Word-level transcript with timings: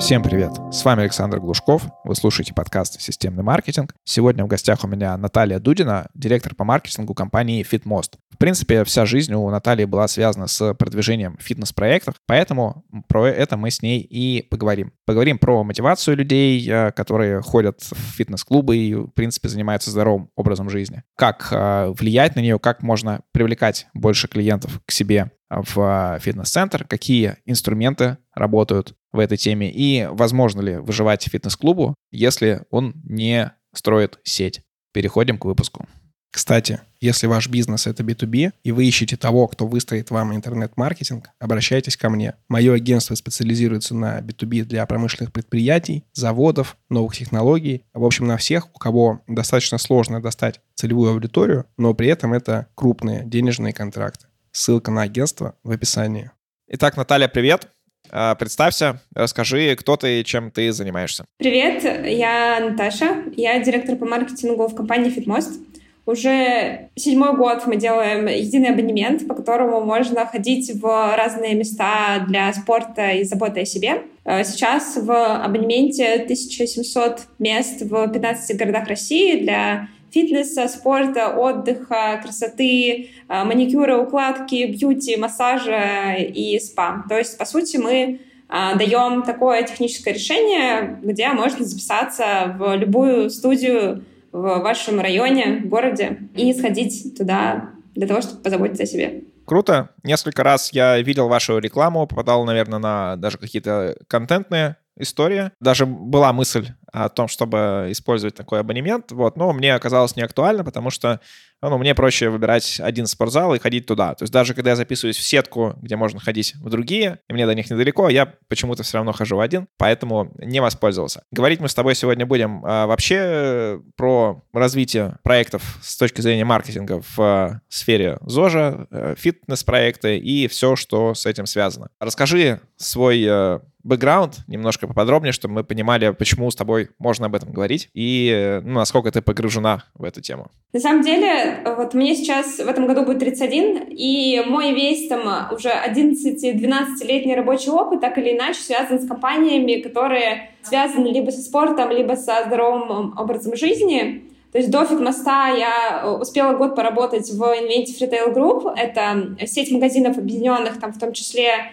Всем 0.00 0.24
привет! 0.24 0.50
С 0.72 0.84
вами 0.84 1.02
Александр 1.02 1.38
Глушков. 1.38 1.84
Вы 2.02 2.16
слушаете 2.16 2.52
подкаст 2.52 3.00
«Системный 3.00 3.44
маркетинг». 3.44 3.94
Сегодня 4.02 4.44
в 4.44 4.48
гостях 4.48 4.82
у 4.82 4.88
меня 4.88 5.16
Наталья 5.16 5.60
Дудина, 5.60 6.08
директор 6.14 6.54
по 6.56 6.64
маркетингу 6.64 7.14
компании 7.14 7.64
FitMost. 7.64 8.14
В 8.30 8.36
принципе, 8.36 8.82
вся 8.82 9.06
жизнь 9.06 9.32
у 9.32 9.48
Натальи 9.50 9.84
была 9.84 10.08
связана 10.08 10.48
с 10.48 10.74
продвижением 10.74 11.38
фитнес-проектов, 11.40 12.16
поэтому 12.26 12.84
про 13.08 13.28
это 13.28 13.56
мы 13.56 13.70
с 13.70 13.82
ней 13.82 14.00
и 14.00 14.42
поговорим. 14.42 14.92
Поговорим 15.06 15.38
про 15.38 15.62
мотивацию 15.62 16.16
людей, 16.16 16.68
э, 16.68 16.90
которые 16.90 17.40
ходят 17.40 17.80
в 17.82 18.16
фитнес-клубы 18.16 18.76
и, 18.76 18.94
в 18.94 19.10
принципе, 19.10 19.48
занимаются 19.48 19.92
здоровым 19.92 20.28
образом 20.34 20.70
жизни. 20.70 21.04
Как 21.16 21.48
э, 21.52 21.94
влиять 21.96 22.34
на 22.34 22.40
нее, 22.40 22.58
как 22.58 22.82
можно 22.82 23.20
привлекать 23.32 23.86
больше 23.94 24.26
клиентов 24.26 24.80
к 24.84 24.90
себе 24.90 25.30
в 25.50 26.18
фитнес-центр, 26.20 26.84
какие 26.84 27.36
инструменты 27.44 28.18
работают 28.34 28.94
в 29.12 29.18
этой 29.18 29.36
теме 29.36 29.70
и 29.70 30.08
возможно 30.10 30.60
ли 30.60 30.76
выживать 30.76 31.22
фитнес-клубу, 31.22 31.94
если 32.10 32.62
он 32.70 32.94
не 33.04 33.52
строит 33.74 34.18
сеть. 34.24 34.62
Переходим 34.92 35.38
к 35.38 35.44
выпуску. 35.44 35.86
Кстати, 36.34 36.80
если 37.00 37.28
ваш 37.28 37.48
бизнес— 37.48 37.86
это 37.86 38.02
B2B, 38.02 38.50
и 38.64 38.72
вы 38.72 38.86
ищете 38.86 39.16
того, 39.16 39.46
кто 39.46 39.68
выстроит 39.68 40.10
вам 40.10 40.34
интернет-маркетинг, 40.34 41.30
обращайтесь 41.38 41.96
ко 41.96 42.10
мне. 42.10 42.34
Мое 42.48 42.74
агентство 42.74 43.14
специализируется 43.14 43.94
на 43.94 44.18
B2B 44.18 44.64
для 44.64 44.84
промышленных 44.84 45.32
предприятий, 45.32 46.02
заводов, 46.12 46.76
новых 46.88 47.16
технологий. 47.16 47.84
В 47.92 48.04
общем, 48.04 48.26
на 48.26 48.36
всех, 48.36 48.66
у 48.74 48.78
кого 48.78 49.20
достаточно 49.28 49.78
сложно 49.78 50.20
достать 50.20 50.60
целевую 50.74 51.12
аудиторию, 51.12 51.66
но 51.76 51.94
при 51.94 52.08
этом 52.08 52.32
это 52.32 52.66
крупные 52.74 53.22
денежные 53.24 53.72
контракты. 53.72 54.26
Ссылка 54.56 54.92
на 54.92 55.02
агентство 55.02 55.56
в 55.64 55.72
описании. 55.72 56.30
Итак, 56.68 56.96
Наталья, 56.96 57.26
привет. 57.26 57.66
А, 58.12 58.36
представься, 58.36 59.00
расскажи, 59.12 59.74
кто 59.74 59.96
ты 59.96 60.20
и 60.20 60.24
чем 60.24 60.52
ты 60.52 60.70
занимаешься. 60.70 61.24
Привет, 61.38 61.82
я 62.06 62.60
Наташа, 62.60 63.24
я 63.36 63.58
директор 63.58 63.96
по 63.96 64.06
маркетингу 64.06 64.68
в 64.68 64.76
компании 64.76 65.12
FitMost. 65.12 65.58
Уже 66.06 66.90
седьмой 66.94 67.36
год 67.36 67.66
мы 67.66 67.74
делаем 67.76 68.28
единый 68.28 68.68
абонемент, 68.68 69.26
по 69.26 69.34
которому 69.34 69.80
можно 69.80 70.24
ходить 70.24 70.70
в 70.72 71.16
разные 71.16 71.54
места 71.54 72.24
для 72.28 72.52
спорта 72.52 73.10
и 73.10 73.24
заботы 73.24 73.62
о 73.62 73.64
себе. 73.64 74.02
А, 74.24 74.44
сейчас 74.44 74.96
в 74.96 75.10
абонементе 75.10 76.14
1700 76.14 77.22
мест 77.40 77.82
в 77.82 78.06
15 78.06 78.56
городах 78.56 78.86
России 78.86 79.42
для 79.42 79.88
фитнеса, 80.14 80.68
спорта, 80.68 81.30
отдыха, 81.36 82.20
красоты, 82.22 83.10
а, 83.28 83.44
маникюра, 83.44 83.98
укладки, 83.98 84.66
бьюти, 84.66 85.16
массажа 85.16 86.14
и 86.14 86.58
спа. 86.60 87.04
То 87.08 87.18
есть, 87.18 87.36
по 87.36 87.44
сути, 87.44 87.76
мы 87.76 88.20
а, 88.48 88.76
даем 88.76 89.22
такое 89.22 89.64
техническое 89.64 90.14
решение, 90.14 91.00
где 91.02 91.28
можно 91.30 91.64
записаться 91.64 92.54
в 92.56 92.76
любую 92.76 93.28
студию 93.28 94.04
в 94.30 94.60
вашем 94.60 95.00
районе, 95.00 95.62
городе 95.64 96.18
и 96.36 96.52
сходить 96.52 97.16
туда 97.16 97.70
для 97.94 98.06
того, 98.06 98.20
чтобы 98.20 98.42
позаботиться 98.42 98.84
о 98.84 98.86
себе. 98.86 99.22
Круто. 99.44 99.90
Несколько 100.04 100.42
раз 100.42 100.72
я 100.72 101.00
видел 101.00 101.28
вашу 101.28 101.58
рекламу, 101.58 102.06
попадал, 102.06 102.44
наверное, 102.44 102.78
на 102.78 103.16
даже 103.16 103.36
какие-то 103.38 103.96
контентные 104.08 104.76
истории. 104.96 105.50
Даже 105.60 105.86
была 105.86 106.32
мысль 106.32 106.68
о 106.94 107.08
том, 107.08 107.26
чтобы 107.26 107.88
использовать 107.90 108.36
такой 108.36 108.60
абонемент, 108.60 109.10
вот, 109.10 109.36
но 109.36 109.52
мне 109.52 109.74
оказалось 109.74 110.14
не 110.14 110.22
актуально, 110.22 110.62
потому 110.62 110.90
что 110.90 111.20
ну, 111.60 111.78
мне 111.78 111.94
проще 111.94 112.28
выбирать 112.28 112.78
один 112.78 113.06
спортзал 113.06 113.54
и 113.54 113.58
ходить 113.58 113.86
туда. 113.86 114.14
То 114.14 114.24
есть 114.24 114.32
даже 114.32 114.54
когда 114.54 114.70
я 114.70 114.76
записываюсь 114.76 115.16
в 115.16 115.22
сетку, 115.22 115.74
где 115.80 115.96
можно 115.96 116.20
ходить 116.20 116.54
в 116.56 116.68
другие, 116.68 117.18
и 117.28 117.32
мне 117.32 117.46
до 117.46 117.54
них 117.54 117.70
недалеко, 117.70 118.08
я 118.08 118.34
почему-то 118.48 118.82
все 118.82 118.98
равно 118.98 119.12
хожу 119.12 119.36
в 119.36 119.40
один, 119.40 119.66
поэтому 119.76 120.32
не 120.38 120.60
воспользовался. 120.60 121.24
Говорить 121.32 121.60
мы 121.60 121.68
с 121.68 121.74
тобой 121.74 121.94
сегодня 121.94 122.26
будем 122.26 122.62
а, 122.64 122.86
вообще 122.86 123.80
про 123.96 124.44
развитие 124.52 125.16
проектов 125.22 125.78
с 125.82 125.96
точки 125.96 126.20
зрения 126.20 126.44
маркетинга 126.44 127.00
в 127.00 127.18
а, 127.18 127.60
сфере 127.68 128.18
ЗОЖа, 128.20 128.86
а, 128.90 129.14
фитнес-проекты 129.16 130.18
и 130.18 130.46
все, 130.48 130.76
что 130.76 131.14
с 131.14 131.26
этим 131.26 131.46
связано. 131.46 131.88
Расскажи 131.98 132.60
свой 132.76 133.60
бэкграунд 133.84 134.38
немножко 134.48 134.88
поподробнее, 134.88 135.32
чтобы 135.32 135.54
мы 135.54 135.64
понимали, 135.64 136.10
почему 136.10 136.50
с 136.50 136.56
тобой 136.56 136.90
можно 136.98 137.26
об 137.26 137.34
этом 137.34 137.52
говорить 137.52 137.88
и 137.94 138.60
ну, 138.64 138.74
насколько 138.74 139.12
ты 139.12 139.22
погружена 139.22 139.84
в 139.94 140.04
эту 140.04 140.20
тему. 140.20 140.50
На 140.72 140.80
самом 140.80 141.02
деле, 141.02 141.62
вот 141.76 141.94
мне 141.94 142.16
сейчас 142.16 142.56
в 142.56 142.68
этом 142.68 142.86
году 142.86 143.04
будет 143.04 143.20
31, 143.20 143.88
и 143.90 144.42
мой 144.46 144.72
весь 144.72 145.08
там 145.08 145.52
уже 145.52 145.68
11-12-летний 145.68 147.36
рабочий 147.36 147.70
опыт 147.70 148.00
так 148.00 148.18
или 148.18 148.36
иначе 148.36 148.60
связан 148.60 148.98
с 149.00 149.06
компаниями, 149.06 149.80
которые 149.80 150.50
связаны 150.62 151.08
либо 151.08 151.30
со 151.30 151.40
спортом, 151.40 151.90
либо 151.90 152.14
со 152.14 152.44
здоровым 152.46 153.16
образом 153.16 153.54
жизни. 153.56 154.24
То 154.50 154.58
есть 154.58 154.70
до 154.70 154.84
Фитмоста 154.84 155.52
я 155.56 156.16
успела 156.20 156.56
год 156.56 156.76
поработать 156.76 157.28
в 157.28 157.42
Inventive 157.42 157.98
Retail 158.00 158.32
Group. 158.32 158.72
Это 158.76 159.36
сеть 159.46 159.72
магазинов 159.72 160.16
объединенных, 160.16 160.78
там 160.78 160.92
в 160.92 160.98
том 160.98 161.12
числе 161.12 161.72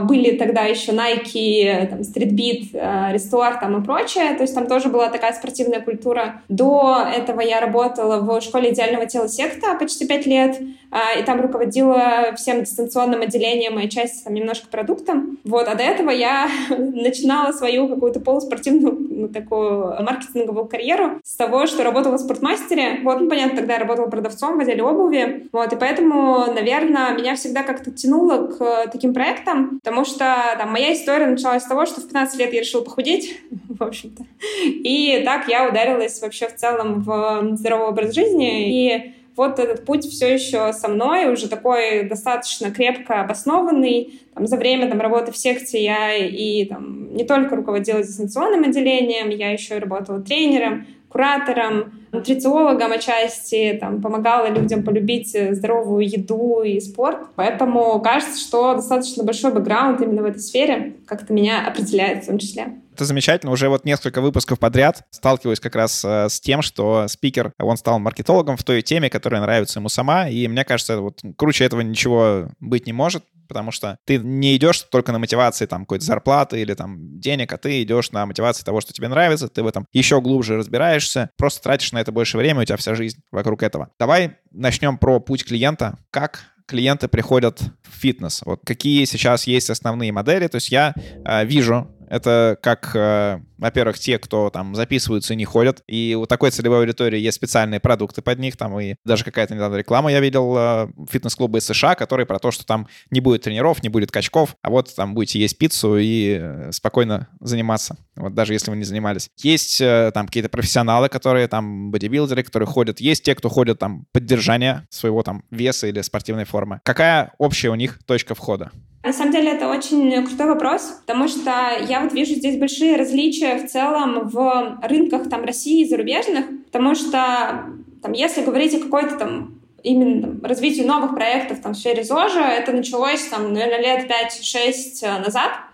были 0.00 0.36
тогда 0.36 0.62
еще 0.64 0.92
Nike, 0.92 1.88
там, 1.88 2.00
Streetbeat, 2.00 2.70
э, 2.74 3.14
Restore 3.14 3.58
там, 3.60 3.80
и 3.80 3.84
прочее. 3.84 4.34
То 4.34 4.42
есть 4.42 4.54
там 4.54 4.66
тоже 4.66 4.88
была 4.88 5.08
такая 5.08 5.32
спортивная 5.32 5.80
культура. 5.80 6.42
До 6.48 7.06
этого 7.14 7.40
я 7.40 7.60
работала 7.60 8.20
в 8.20 8.40
школе 8.42 8.72
идеального 8.72 9.06
тела 9.06 9.28
секта 9.28 9.74
почти 9.78 10.06
пять 10.06 10.26
лет. 10.26 10.60
А, 10.90 11.18
и 11.18 11.24
там 11.24 11.40
руководила 11.40 12.34
всем 12.36 12.62
дистанционным 12.62 13.22
отделением 13.22 13.80
и 13.80 13.88
часть 13.88 14.24
там 14.24 14.34
немножко 14.34 14.68
продуктом. 14.68 15.38
Вот, 15.44 15.66
а 15.66 15.74
до 15.74 15.82
этого 15.82 16.10
я 16.10 16.48
начинала 16.68 17.50
свою 17.52 17.88
какую-то 17.88 18.20
полуспортивную 18.20 19.03
ну, 19.24 19.32
такую 19.32 20.02
маркетинговую 20.02 20.66
карьеру 20.66 21.20
с 21.24 21.36
того, 21.36 21.66
что 21.66 21.84
работала 21.84 22.16
в 22.16 22.20
спортмастере. 22.20 23.00
Вот, 23.02 23.20
ну, 23.20 23.28
понятно, 23.28 23.56
тогда 23.56 23.74
я 23.74 23.80
работала 23.80 24.06
продавцом 24.06 24.58
в 24.58 24.60
отделе 24.60 24.82
обуви. 24.82 25.48
Вот, 25.52 25.72
и 25.72 25.76
поэтому, 25.76 26.46
наверное, 26.52 27.16
меня 27.16 27.34
всегда 27.36 27.62
как-то 27.62 27.90
тянуло 27.90 28.48
к 28.48 28.90
таким 28.90 29.14
проектам, 29.14 29.80
потому 29.82 30.04
что 30.04 30.36
там, 30.58 30.70
моя 30.70 30.92
история 30.92 31.26
началась 31.26 31.62
с 31.62 31.66
того, 31.66 31.86
что 31.86 32.00
в 32.00 32.04
15 32.04 32.38
лет 32.38 32.52
я 32.52 32.60
решила 32.60 32.82
похудеть, 32.82 33.40
в 33.68 33.82
общем-то. 33.82 34.24
И 34.64 35.22
так 35.24 35.48
я 35.48 35.68
ударилась 35.68 36.20
вообще 36.20 36.48
в 36.48 36.56
целом 36.56 37.02
в 37.02 37.56
здоровый 37.56 37.88
образ 37.88 38.14
жизни. 38.14 38.70
И 38.70 39.14
вот 39.36 39.58
этот 39.58 39.84
путь 39.84 40.08
все 40.08 40.32
еще 40.32 40.72
со 40.72 40.88
мной, 40.88 41.32
уже 41.32 41.48
такой 41.48 42.04
достаточно 42.04 42.70
крепко 42.70 43.20
обоснованный. 43.20 44.20
Там, 44.34 44.46
за 44.46 44.56
время 44.56 44.88
там, 44.88 45.00
работы 45.00 45.32
в 45.32 45.36
секте 45.36 45.82
я 45.82 46.14
и 46.14 46.64
там, 46.66 47.03
не 47.14 47.24
только 47.24 47.56
руководила 47.56 48.02
дистанционным 48.02 48.64
отделением, 48.64 49.30
я 49.30 49.50
еще 49.50 49.78
работала 49.78 50.20
тренером, 50.20 50.86
куратором, 51.08 51.92
нутрициологом 52.12 52.92
отчасти, 52.92 53.78
там, 53.80 54.02
помогала 54.02 54.48
людям 54.48 54.82
полюбить 54.82 55.36
здоровую 55.52 56.08
еду 56.08 56.62
и 56.62 56.80
спорт. 56.80 57.18
Поэтому 57.36 58.00
кажется, 58.00 58.40
что 58.40 58.74
достаточно 58.74 59.22
большой 59.22 59.52
бэкграунд 59.52 60.00
именно 60.00 60.22
в 60.22 60.26
этой 60.26 60.40
сфере 60.40 60.94
как-то 61.06 61.32
меня 61.32 61.64
определяет 61.66 62.24
в 62.24 62.26
том 62.26 62.38
числе. 62.38 62.72
Это 62.94 63.06
замечательно. 63.06 63.50
Уже 63.50 63.68
вот 63.68 63.84
несколько 63.84 64.20
выпусков 64.20 64.60
подряд 64.60 65.02
сталкиваюсь 65.10 65.58
как 65.58 65.74
раз 65.74 66.04
э, 66.04 66.28
с 66.28 66.40
тем, 66.40 66.62
что 66.62 67.08
спикер, 67.08 67.52
он 67.58 67.76
стал 67.76 67.98
маркетологом 67.98 68.56
в 68.56 68.62
той 68.62 68.82
теме, 68.82 69.10
которая 69.10 69.40
нравится 69.40 69.80
ему 69.80 69.88
сама. 69.88 70.28
И 70.28 70.46
мне 70.46 70.64
кажется, 70.64 71.00
вот 71.00 71.20
круче 71.36 71.64
этого 71.64 71.80
ничего 71.80 72.50
быть 72.60 72.86
не 72.86 72.92
может, 72.92 73.24
потому 73.48 73.72
что 73.72 73.98
ты 74.04 74.18
не 74.18 74.56
идешь 74.56 74.82
только 74.82 75.10
на 75.10 75.18
мотивации 75.18 75.66
там 75.66 75.82
какой-то 75.82 76.04
зарплаты 76.04 76.60
или 76.60 76.72
там 76.74 77.18
денег, 77.18 77.52
а 77.52 77.58
ты 77.58 77.82
идешь 77.82 78.12
на 78.12 78.26
мотивации 78.26 78.62
того, 78.62 78.80
что 78.80 78.92
тебе 78.92 79.08
нравится, 79.08 79.48
ты 79.48 79.64
в 79.64 79.66
этом 79.66 79.88
еще 79.92 80.20
глубже 80.20 80.56
разбираешься, 80.56 81.30
просто 81.36 81.62
тратишь 81.64 81.90
на 81.90 82.00
это 82.00 82.12
больше 82.12 82.38
времени, 82.38 82.62
у 82.62 82.66
тебя 82.66 82.76
вся 82.76 82.94
жизнь 82.94 83.18
вокруг 83.32 83.64
этого. 83.64 83.90
Давай 83.98 84.36
начнем 84.52 84.98
про 84.98 85.18
путь 85.18 85.44
клиента. 85.44 85.98
Как 86.10 86.54
клиенты 86.66 87.08
приходят 87.08 87.60
в 87.82 87.96
фитнес? 87.96 88.42
Вот 88.44 88.60
какие 88.64 89.04
сейчас 89.04 89.46
есть 89.46 89.70
основные 89.70 90.12
модели? 90.12 90.46
То 90.46 90.56
есть 90.56 90.70
я 90.70 90.94
э, 90.96 91.44
вижу 91.44 91.93
это 92.08 92.58
как, 92.62 92.90
э, 92.94 93.40
во-первых, 93.58 93.98
те, 93.98 94.18
кто 94.18 94.50
там 94.50 94.74
записываются 94.74 95.34
и 95.34 95.36
не 95.36 95.44
ходят. 95.44 95.82
И 95.86 96.16
у 96.18 96.26
такой 96.26 96.50
целевой 96.50 96.80
аудитории 96.80 97.18
есть 97.18 97.36
специальные 97.36 97.80
продукты 97.80 98.22
под 98.22 98.38
них. 98.38 98.56
Там 98.56 98.78
и 98.78 98.96
даже 99.04 99.24
какая-то 99.24 99.54
недавно 99.54 99.76
реклама 99.76 100.10
я 100.10 100.20
видел 100.20 100.54
э, 100.56 100.88
фитнес-клуба 101.10 101.58
из 101.58 101.66
США, 101.66 101.94
который 101.94 102.26
про 102.26 102.38
то, 102.38 102.50
что 102.50 102.64
там 102.64 102.88
не 103.10 103.20
будет 103.20 103.42
тренеров, 103.42 103.82
не 103.82 103.88
будет 103.88 104.10
качков, 104.10 104.56
а 104.62 104.70
вот 104.70 104.94
там 104.94 105.14
будете 105.14 105.38
есть 105.38 105.58
пиццу 105.58 105.96
и 105.96 106.38
э, 106.40 106.72
спокойно 106.72 107.28
заниматься. 107.40 107.96
Вот 108.16 108.34
даже 108.34 108.52
если 108.52 108.70
вы 108.70 108.76
не 108.76 108.84
занимались. 108.84 109.30
Есть 109.38 109.78
там 109.78 110.26
какие-то 110.26 110.48
профессионалы, 110.48 111.08
которые 111.08 111.48
там 111.48 111.90
бодибилдеры, 111.90 112.42
которые 112.42 112.66
ходят. 112.66 113.00
Есть 113.00 113.24
те, 113.24 113.34
кто 113.34 113.48
ходят 113.48 113.78
там 113.78 114.06
поддержание 114.12 114.86
своего 114.90 115.22
там 115.22 115.42
веса 115.50 115.86
или 115.86 116.00
спортивной 116.00 116.44
формы. 116.44 116.80
Какая 116.84 117.32
общая 117.38 117.70
у 117.70 117.74
них 117.74 117.98
точка 118.06 118.34
входа? 118.34 118.70
На 119.04 119.12
самом 119.12 119.32
деле 119.32 119.50
это 119.52 119.68
очень 119.68 120.24
крутой 120.24 120.46
вопрос, 120.46 121.00
потому 121.06 121.28
что 121.28 121.50
я 121.86 122.00
вот 122.00 122.14
вижу 122.14 122.34
здесь 122.34 122.58
большие 122.58 122.96
различия 122.96 123.58
в 123.58 123.70
целом 123.70 124.28
в 124.28 124.80
рынках 124.82 125.28
там 125.28 125.44
России 125.44 125.82
и 125.82 125.88
зарубежных, 125.88 126.46
потому 126.64 126.94
что 126.94 127.66
там, 128.02 128.12
если 128.12 128.42
говорить 128.42 128.74
о 128.74 128.80
какой-то 128.80 129.16
там 129.16 129.60
именно 129.82 130.22
там, 130.22 130.42
развитию 130.42 130.86
новых 130.86 131.14
проектов 131.14 131.60
там, 131.60 131.74
в 131.74 131.76
сфере 131.76 132.02
ЗОЖа, 132.02 132.40
это 132.40 132.72
началось, 132.72 133.22
там, 133.24 133.52
наверное, 133.52 133.82
лет 133.82 134.10
5-6 134.10 135.20
назад, 135.20 135.50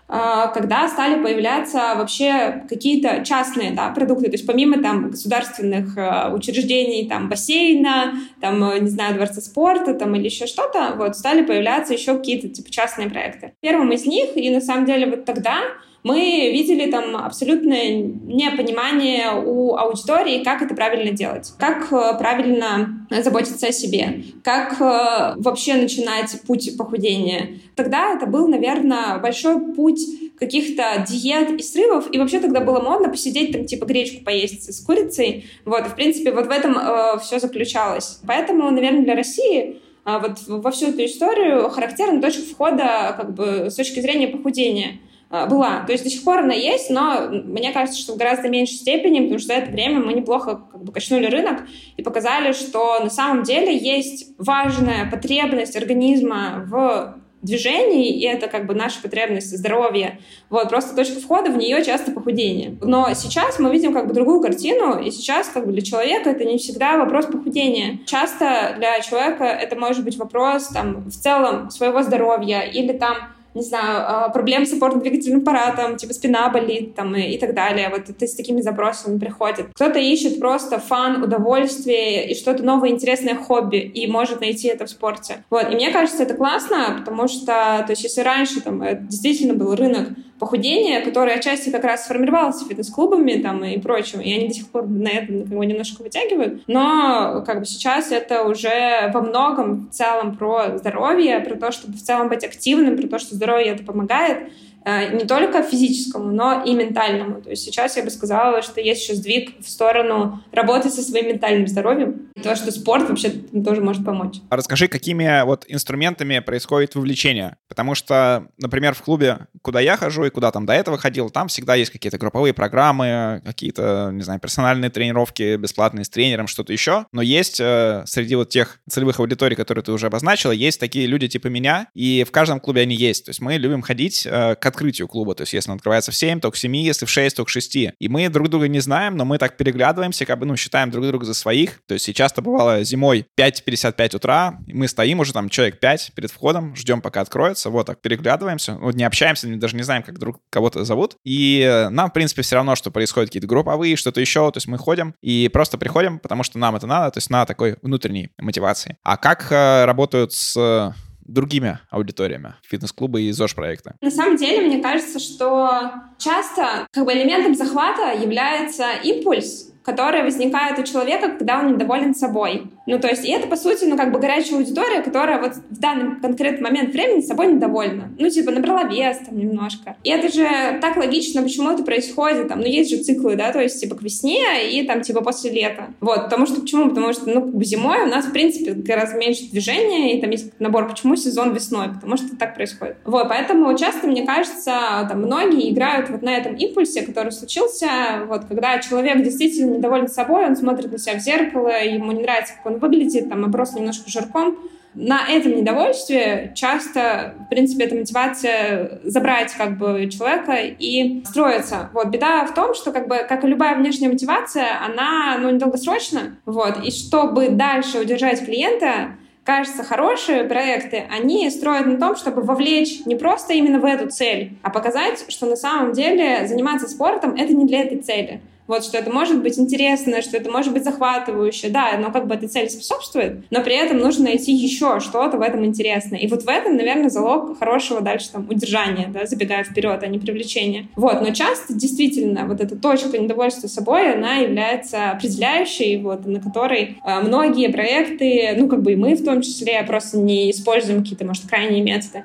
когда 0.53 0.89
стали 0.89 1.23
появляться 1.23 1.93
вообще 1.95 2.65
какие-то 2.67 3.23
частные 3.23 3.71
да, 3.71 3.89
продукты, 3.91 4.25
то 4.25 4.33
есть 4.33 4.45
помимо 4.45 4.81
там 4.81 5.09
государственных 5.09 5.97
а, 5.97 6.33
учреждений, 6.33 7.07
там 7.07 7.29
бассейна, 7.29 8.15
там, 8.41 8.83
не 8.83 8.89
знаю, 8.89 9.15
дворца 9.15 9.39
спорта 9.39 9.93
там 9.93 10.13
или 10.15 10.25
еще 10.25 10.47
что-то, 10.47 10.95
вот 10.97 11.15
стали 11.15 11.43
появляться 11.43 11.93
еще 11.93 12.17
какие-то 12.17 12.49
типа 12.49 12.69
частные 12.69 13.09
проекты. 13.09 13.53
Первым 13.61 13.93
из 13.93 14.05
них, 14.05 14.35
и 14.35 14.49
на 14.49 14.59
самом 14.59 14.85
деле 14.85 15.07
вот 15.07 15.23
тогда 15.23 15.59
мы 16.03 16.49
видели 16.51 16.89
там 16.89 17.15
абсолютное 17.15 17.91
непонимание 17.91 19.33
у 19.45 19.75
аудитории, 19.75 20.43
как 20.43 20.61
это 20.63 20.73
правильно 20.73 21.11
делать, 21.11 21.53
как 21.59 21.91
э, 21.91 22.17
правильно 22.17 23.07
заботиться 23.23 23.67
о 23.67 23.71
себе, 23.71 24.23
как 24.43 24.81
э, 24.81 25.35
вообще 25.39 25.75
начинать 25.75 26.41
путь 26.47 26.75
похудения. 26.75 27.59
Тогда 27.75 28.15
это 28.15 28.25
был, 28.25 28.47
наверное, 28.47 29.19
большой 29.19 29.73
путь 29.73 30.01
каких-то 30.39 31.05
диет 31.07 31.51
и 31.51 31.61
срывов, 31.61 32.07
и 32.11 32.17
вообще 32.17 32.39
тогда 32.39 32.61
было 32.61 32.79
модно 32.79 33.09
посидеть 33.09 33.51
там, 33.51 33.65
типа, 33.65 33.85
гречку 33.85 34.23
поесть 34.23 34.73
с 34.73 34.83
курицей, 34.83 35.45
вот, 35.65 35.85
в 35.85 35.95
принципе, 35.95 36.31
вот 36.31 36.47
в 36.47 36.51
этом 36.51 36.77
э, 36.77 37.19
все 37.19 37.39
заключалось. 37.39 38.19
Поэтому, 38.25 38.71
наверное, 38.71 39.03
для 39.03 39.15
России 39.15 39.77
э, 40.05 40.19
вот 40.19 40.39
во 40.47 40.71
всю 40.71 40.87
эту 40.87 41.05
историю 41.05 41.69
характерна 41.69 42.19
точка 42.19 42.41
входа 42.41 43.13
как 43.15 43.35
бы 43.35 43.67
с 43.69 43.75
точки 43.75 43.99
зрения 43.99 44.27
похудения— 44.27 44.93
а, 45.03 45.10
была. 45.31 45.83
То 45.85 45.93
есть 45.93 46.03
до 46.03 46.09
сих 46.09 46.23
пор 46.23 46.39
она 46.39 46.53
есть, 46.53 46.89
но 46.89 47.29
мне 47.29 47.71
кажется, 47.71 47.99
что 47.99 48.13
в 48.13 48.17
гораздо 48.17 48.49
меньшей 48.49 48.75
степени, 48.75 49.21
потому 49.21 49.39
что 49.39 49.47
за 49.47 49.53
это 49.53 49.71
время 49.71 49.99
мы 49.99 50.13
неплохо 50.13 50.61
как 50.71 50.83
бы 50.83 50.91
качнули 50.91 51.27
рынок 51.27 51.63
и 51.95 52.03
показали, 52.03 52.51
что 52.51 52.99
на 52.99 53.09
самом 53.09 53.43
деле 53.43 53.75
есть 53.75 54.33
важная 54.37 55.09
потребность 55.09 55.75
организма 55.77 56.65
в 56.67 57.21
движении, 57.41 58.19
и 58.19 58.25
это 58.25 58.47
как 58.47 58.67
бы 58.67 58.75
наша 58.75 59.01
потребность 59.01 59.57
здоровья. 59.57 60.19
Вот, 60.49 60.69
просто 60.69 60.95
точка 60.95 61.19
входа 61.19 61.49
в 61.49 61.57
нее 61.57 61.83
часто 61.83 62.11
похудение. 62.11 62.77
Но 62.81 63.07
сейчас 63.15 63.57
мы 63.57 63.71
видим 63.71 63.93
как 63.93 64.07
бы 64.07 64.13
другую 64.13 64.41
картину, 64.41 64.99
и 64.99 65.09
сейчас 65.11 65.47
как 65.47 65.65
бы 65.65 65.71
для 65.71 65.81
человека 65.81 66.29
это 66.29 66.43
не 66.43 66.57
всегда 66.57 66.97
вопрос 66.97 67.25
похудения. 67.25 67.99
Часто 68.05 68.75
для 68.77 68.99
человека 68.99 69.45
это 69.45 69.75
может 69.75 70.03
быть 70.03 70.17
вопрос 70.17 70.67
там 70.67 71.09
в 71.09 71.11
целом 71.11 71.71
своего 71.71 72.03
здоровья 72.03 72.61
или 72.61 72.93
там 72.93 73.17
не 73.53 73.61
знаю, 73.61 74.03
а, 74.07 74.29
проблем 74.29 74.65
с 74.65 74.73
опорно-двигательным 74.73 75.41
аппаратом, 75.41 75.97
типа 75.97 76.13
спина 76.13 76.49
болит 76.49 76.95
там, 76.95 77.15
и, 77.15 77.21
и 77.21 77.37
так 77.37 77.53
далее. 77.53 77.89
Вот 77.89 78.09
это 78.09 78.27
с 78.27 78.35
такими 78.35 78.61
запросами 78.61 79.19
приходит. 79.19 79.67
Кто-то 79.73 79.99
ищет 79.99 80.39
просто 80.39 80.79
фан, 80.79 81.23
удовольствие 81.23 82.29
и 82.29 82.35
что-то 82.35 82.63
новое, 82.63 82.89
интересное 82.89 83.35
хобби, 83.35 83.77
и 83.77 84.07
может 84.07 84.41
найти 84.41 84.67
это 84.67 84.85
в 84.85 84.89
спорте. 84.89 85.43
Вот. 85.49 85.71
И 85.71 85.75
мне 85.75 85.91
кажется, 85.91 86.23
это 86.23 86.33
классно, 86.33 86.95
потому 86.99 87.27
что, 87.27 87.83
то 87.85 87.87
есть, 87.89 88.03
если 88.03 88.21
раньше 88.21 88.61
там 88.61 88.81
действительно 89.07 89.53
был 89.53 89.75
рынок 89.75 90.09
похудения, 90.41 91.05
которое 91.05 91.35
отчасти 91.35 91.69
как 91.69 91.83
раз 91.83 92.05
сформировалось 92.05 92.67
фитнес-клубами 92.67 93.33
там 93.33 93.63
и 93.63 93.77
прочим, 93.77 94.21
и 94.21 94.33
они 94.33 94.47
до 94.47 94.53
сих 94.55 94.69
пор 94.69 94.87
на 94.87 95.07
этом 95.07 95.43
как 95.43 95.55
бы, 95.55 95.65
немножко 95.67 96.01
вытягивают. 96.01 96.63
Но 96.65 97.43
как 97.45 97.59
бы 97.59 97.65
сейчас 97.65 98.11
это 98.11 98.41
уже 98.45 99.11
во 99.13 99.21
многом 99.21 99.87
в 99.87 99.93
целом 99.93 100.35
про 100.35 100.79
здоровье, 100.79 101.41
про 101.41 101.55
то, 101.55 101.71
чтобы 101.71 101.93
в 101.95 102.01
целом 102.01 102.27
быть 102.27 102.43
активным, 102.43 102.97
про 102.97 103.07
то, 103.07 103.19
что 103.19 103.35
здоровье 103.35 103.67
это 103.67 103.83
помогает. 103.83 104.51
Э, 104.83 105.15
не 105.15 105.25
только 105.25 105.61
физическому, 105.61 106.31
но 106.31 106.63
и 106.63 106.73
ментальному. 106.73 107.41
То 107.41 107.51
есть 107.51 107.63
сейчас 107.63 107.97
я 107.97 108.03
бы 108.03 108.09
сказала, 108.09 108.61
что 108.61 108.81
есть 108.81 109.03
еще 109.03 109.15
сдвиг 109.15 109.59
в 109.59 109.69
сторону 109.69 110.43
работы 110.51 110.89
со 110.89 111.01
своим 111.01 111.27
ментальным 111.27 111.67
здоровьем. 111.67 112.29
То, 112.41 112.55
что 112.55 112.71
спорт 112.71 113.07
вообще 113.07 113.29
тоже 113.29 113.81
может 113.81 114.03
помочь. 114.03 114.37
А 114.49 114.55
расскажи, 114.55 114.87
какими 114.87 115.45
вот 115.45 115.65
инструментами 115.67 116.39
происходит 116.39 116.95
вовлечение? 116.95 117.57
Потому 117.67 117.93
что, 117.93 118.47
например, 118.57 118.95
в 118.95 119.01
клубе, 119.03 119.47
куда 119.61 119.79
я 119.79 119.97
хожу 119.97 120.25
и 120.25 120.29
куда 120.29 120.51
там 120.51 120.65
до 120.65 120.73
этого 120.73 120.97
ходил, 120.97 121.29
там 121.29 121.47
всегда 121.47 121.75
есть 121.75 121.91
какие-то 121.91 122.17
групповые 122.17 122.53
программы, 122.53 123.41
какие-то, 123.45 124.09
не 124.11 124.23
знаю, 124.23 124.39
персональные 124.39 124.89
тренировки, 124.89 125.57
бесплатные 125.57 126.05
с 126.05 126.09
тренером, 126.09 126.47
что-то 126.47 126.73
еще. 126.73 127.05
Но 127.11 127.21
есть 127.21 127.59
э, 127.59 128.03
среди 128.07 128.35
вот 128.35 128.49
тех 128.49 128.79
целевых 128.89 129.19
аудиторий, 129.19 129.55
которые 129.55 129.83
ты 129.83 129.91
уже 129.91 130.07
обозначила, 130.07 130.51
есть 130.51 130.79
такие 130.79 131.05
люди 131.05 131.27
типа 131.27 131.47
меня, 131.47 131.87
и 131.93 132.25
в 132.27 132.31
каждом 132.31 132.59
клубе 132.59 132.81
они 132.81 132.95
есть. 132.95 133.25
То 133.25 133.29
есть 133.29 133.41
мы 133.41 133.57
любим 133.57 133.83
ходить 133.83 134.25
э, 134.25 134.55
к 134.55 134.70
открытию 134.71 135.07
клуба. 135.07 135.35
То 135.35 135.41
есть 135.41 135.53
если 135.53 135.69
он 135.69 135.77
открывается 135.77 136.11
в 136.11 136.15
7, 136.15 136.39
то 136.39 136.51
к 136.51 136.57
7, 136.57 136.75
если 136.75 137.05
в 137.05 137.09
6, 137.09 137.35
то 137.35 137.45
к 137.45 137.49
6. 137.49 137.75
И 137.75 138.07
мы 138.09 138.27
друг 138.29 138.49
друга 138.49 138.67
не 138.67 138.79
знаем, 138.79 139.15
но 139.15 139.25
мы 139.25 139.37
так 139.37 139.57
переглядываемся, 139.57 140.25
как 140.25 140.39
бы, 140.39 140.45
ну, 140.45 140.55
считаем 140.57 140.91
друг 140.91 141.05
друга 141.05 141.25
за 141.25 141.33
своих. 141.33 141.81
То 141.87 141.93
есть 141.93 142.09
и 142.09 142.13
часто 142.13 142.41
бывало 142.41 142.83
зимой 142.83 143.25
5.55 143.39 144.15
утра, 144.15 144.59
мы 144.67 144.87
стоим 144.87 145.19
уже 145.19 145.33
там 145.33 145.49
человек 145.49 145.79
5 145.79 146.13
перед 146.15 146.31
входом, 146.31 146.75
ждем, 146.75 147.01
пока 147.01 147.21
откроется, 147.21 147.69
вот 147.69 147.87
так 147.87 148.01
переглядываемся, 148.01 148.75
вот 148.75 148.95
не 148.95 149.03
общаемся, 149.03 149.47
даже 149.55 149.75
не 149.75 149.83
знаем, 149.83 150.03
как 150.03 150.19
друг 150.19 150.39
кого-то 150.49 150.83
зовут. 150.83 151.17
И 151.23 151.87
нам, 151.91 152.09
в 152.09 152.13
принципе, 152.13 152.41
все 152.41 152.55
равно, 152.55 152.75
что 152.75 152.91
происходит 152.91 153.29
какие-то 153.29 153.47
групповые, 153.47 153.95
что-то 153.95 154.21
еще. 154.21 154.51
То 154.51 154.57
есть 154.57 154.67
мы 154.67 154.77
ходим 154.77 155.13
и 155.21 155.49
просто 155.51 155.77
приходим, 155.77 156.19
потому 156.19 156.43
что 156.43 156.57
нам 156.57 156.75
это 156.75 156.87
надо, 156.87 157.11
то 157.11 157.17
есть 157.17 157.29
на 157.29 157.45
такой 157.45 157.77
внутренней 157.81 158.31
мотивации. 158.37 158.97
А 159.03 159.17
как 159.17 159.51
э, 159.51 159.85
работают 159.85 160.33
с 160.33 160.93
другими 161.31 161.79
аудиториями 161.89 162.55
фитнес-клуба 162.63 163.19
и 163.19 163.31
ЗОЖ-проекта? 163.31 163.95
На 164.01 164.11
самом 164.11 164.37
деле, 164.37 164.65
мне 164.67 164.81
кажется, 164.81 165.19
что 165.19 165.91
часто 166.17 166.87
как 166.91 167.05
бы 167.05 167.13
элементом 167.13 167.55
захвата 167.55 168.13
является 168.13 168.91
импульс, 169.03 169.70
которая 169.83 170.23
возникает 170.23 170.77
у 170.79 170.83
человека, 170.83 171.29
когда 171.29 171.59
он 171.59 171.73
недоволен 171.73 172.13
собой. 172.13 172.71
Ну, 172.85 172.99
то 172.99 173.07
есть, 173.07 173.25
и 173.25 173.31
это, 173.31 173.47
по 173.47 173.55
сути, 173.55 173.85
ну, 173.85 173.97
как 173.97 174.11
бы 174.11 174.19
горячая 174.19 174.57
аудитория, 174.59 175.01
которая 175.01 175.39
вот 175.41 175.53
в 175.55 175.79
данный 175.79 176.19
конкретный 176.19 176.61
момент 176.61 176.93
времени 176.93 177.21
собой 177.21 177.47
недовольна. 177.47 178.11
Ну, 178.17 178.29
типа, 178.29 178.51
набрала 178.51 178.83
вес 178.83 179.17
там 179.25 179.37
немножко. 179.37 179.95
И 180.03 180.09
это 180.09 180.31
же 180.31 180.47
так 180.81 180.97
логично, 180.97 181.41
почему 181.41 181.71
это 181.71 181.83
происходит. 181.83 182.47
Там, 182.47 182.59
ну, 182.59 182.65
есть 182.65 182.89
же 182.89 182.97
циклы, 182.97 183.35
да, 183.35 183.51
то 183.51 183.61
есть, 183.61 183.79
типа, 183.79 183.95
к 183.95 184.01
весне 184.01 184.69
и 184.71 184.85
там, 184.85 185.01
типа, 185.01 185.21
после 185.21 185.51
лета. 185.51 185.87
Вот, 185.99 186.25
потому 186.25 186.45
что, 186.45 186.61
почему? 186.61 186.89
Потому 186.89 187.13
что, 187.13 187.29
ну, 187.29 187.61
зимой 187.63 188.03
у 188.03 188.07
нас, 188.07 188.25
в 188.25 188.31
принципе, 188.31 188.73
гораздо 188.73 189.17
меньше 189.17 189.49
движения, 189.49 190.17
и 190.17 190.21
там 190.21 190.29
есть 190.29 190.59
набор, 190.59 190.87
почему 190.87 191.15
сезон 191.15 191.53
весной, 191.53 191.89
потому 191.89 192.17
что 192.17 192.35
так 192.35 192.55
происходит. 192.55 192.97
Вот, 193.05 193.29
поэтому 193.29 193.75
часто, 193.77 194.07
мне 194.07 194.25
кажется, 194.25 195.07
там, 195.09 195.21
многие 195.21 195.71
играют 195.71 196.09
вот 196.09 196.21
на 196.21 196.35
этом 196.35 196.55
импульсе, 196.55 197.03
который 197.03 197.31
случился, 197.31 197.87
вот, 198.27 198.45
когда 198.45 198.79
человек 198.79 199.23
действительно 199.23 199.70
недоволен 199.71 200.07
собой, 200.07 200.45
он 200.45 200.55
смотрит 200.55 200.91
на 200.91 200.97
себя 200.97 201.15
в 201.15 201.19
зеркало, 201.19 201.69
ему 201.83 202.11
не 202.11 202.23
нравится, 202.23 202.53
как 202.55 202.65
он 202.65 202.79
выглядит, 202.79 203.29
там, 203.29 203.45
оброс 203.45 203.73
немножко 203.73 204.09
жирком. 204.09 204.57
На 204.93 205.25
этом 205.29 205.55
недовольстве 205.55 206.51
часто, 206.53 207.35
в 207.45 207.49
принципе, 207.49 207.85
эта 207.85 207.95
мотивация 207.95 208.99
забрать 209.05 209.53
как 209.53 209.77
бы 209.77 210.09
человека 210.09 210.57
и 210.57 211.23
строиться. 211.23 211.89
Вот 211.93 212.07
беда 212.07 212.45
в 212.45 212.53
том, 212.53 212.73
что 212.73 212.91
как 212.91 213.07
бы 213.07 213.25
как 213.27 213.45
и 213.45 213.47
любая 213.47 213.77
внешняя 213.77 214.09
мотивация, 214.09 214.67
она 214.83 215.37
ну 215.39 215.49
недолгосрочна. 215.49 216.35
Вот 216.45 216.83
и 216.83 216.91
чтобы 216.91 217.49
дальше 217.49 217.99
удержать 217.99 218.43
клиента, 218.43 219.15
кажется, 219.45 219.83
хорошие 219.83 220.43
проекты, 220.43 221.05
они 221.09 221.49
строят 221.49 221.85
на 221.85 221.97
том, 221.97 222.17
чтобы 222.17 222.41
вовлечь 222.41 223.05
не 223.05 223.15
просто 223.15 223.53
именно 223.53 223.79
в 223.79 223.85
эту 223.85 224.09
цель, 224.09 224.57
а 224.61 224.69
показать, 224.69 225.25
что 225.29 225.45
на 225.45 225.55
самом 225.55 225.93
деле 225.93 226.47
заниматься 226.47 226.87
спортом— 226.87 227.35
это 227.37 227.53
не 227.53 227.65
для 227.65 227.81
этой 227.81 227.99
цели. 227.99 228.41
Вот, 228.71 228.85
что 228.85 228.97
это 228.97 229.11
может 229.11 229.43
быть 229.43 229.59
интересно, 229.59 230.21
что 230.21 230.37
это 230.37 230.49
может 230.49 230.71
быть 230.71 230.85
захватывающе, 230.85 231.67
да, 231.67 231.97
но 231.97 232.09
как 232.09 232.25
бы 232.25 232.35
этой 232.35 232.47
цели 232.47 232.69
способствует, 232.69 233.43
но 233.49 233.61
при 233.61 233.75
этом 233.75 233.97
нужно 233.97 234.23
найти 234.23 234.53
еще 234.53 235.01
что-то 235.01 235.35
в 235.35 235.41
этом 235.41 235.65
интересное. 235.65 236.17
И 236.19 236.27
вот 236.27 236.43
в 236.43 236.47
этом, 236.47 236.77
наверное, 236.77 237.09
залог 237.09 237.59
хорошего 237.59 237.99
дальше 237.99 238.31
там 238.31 238.47
удержания, 238.49 239.09
да, 239.13 239.25
забегая 239.25 239.65
вперед, 239.65 240.01
а 240.01 240.07
не 240.07 240.19
привлечения. 240.19 240.87
Вот, 240.95 241.19
но 241.19 241.31
часто 241.31 241.73
действительно 241.73 242.45
вот 242.45 242.61
эта 242.61 242.77
точка 242.77 243.17
недовольства 243.17 243.67
собой, 243.67 244.13
она 244.13 244.35
является 244.35 245.11
определяющей, 245.11 245.97
вот, 245.97 246.25
на 246.25 246.39
которой 246.39 246.97
э, 247.05 247.19
многие 247.19 247.67
проекты, 247.67 248.55
ну, 248.57 248.69
как 248.69 248.83
бы 248.83 248.93
и 248.93 248.95
мы 248.95 249.15
в 249.15 249.25
том 249.25 249.41
числе, 249.41 249.83
просто 249.83 250.17
не 250.17 250.49
используем 250.49 251.01
какие-то, 251.01 251.25
может, 251.25 251.45
крайние 251.45 251.83
методы. 251.83 252.23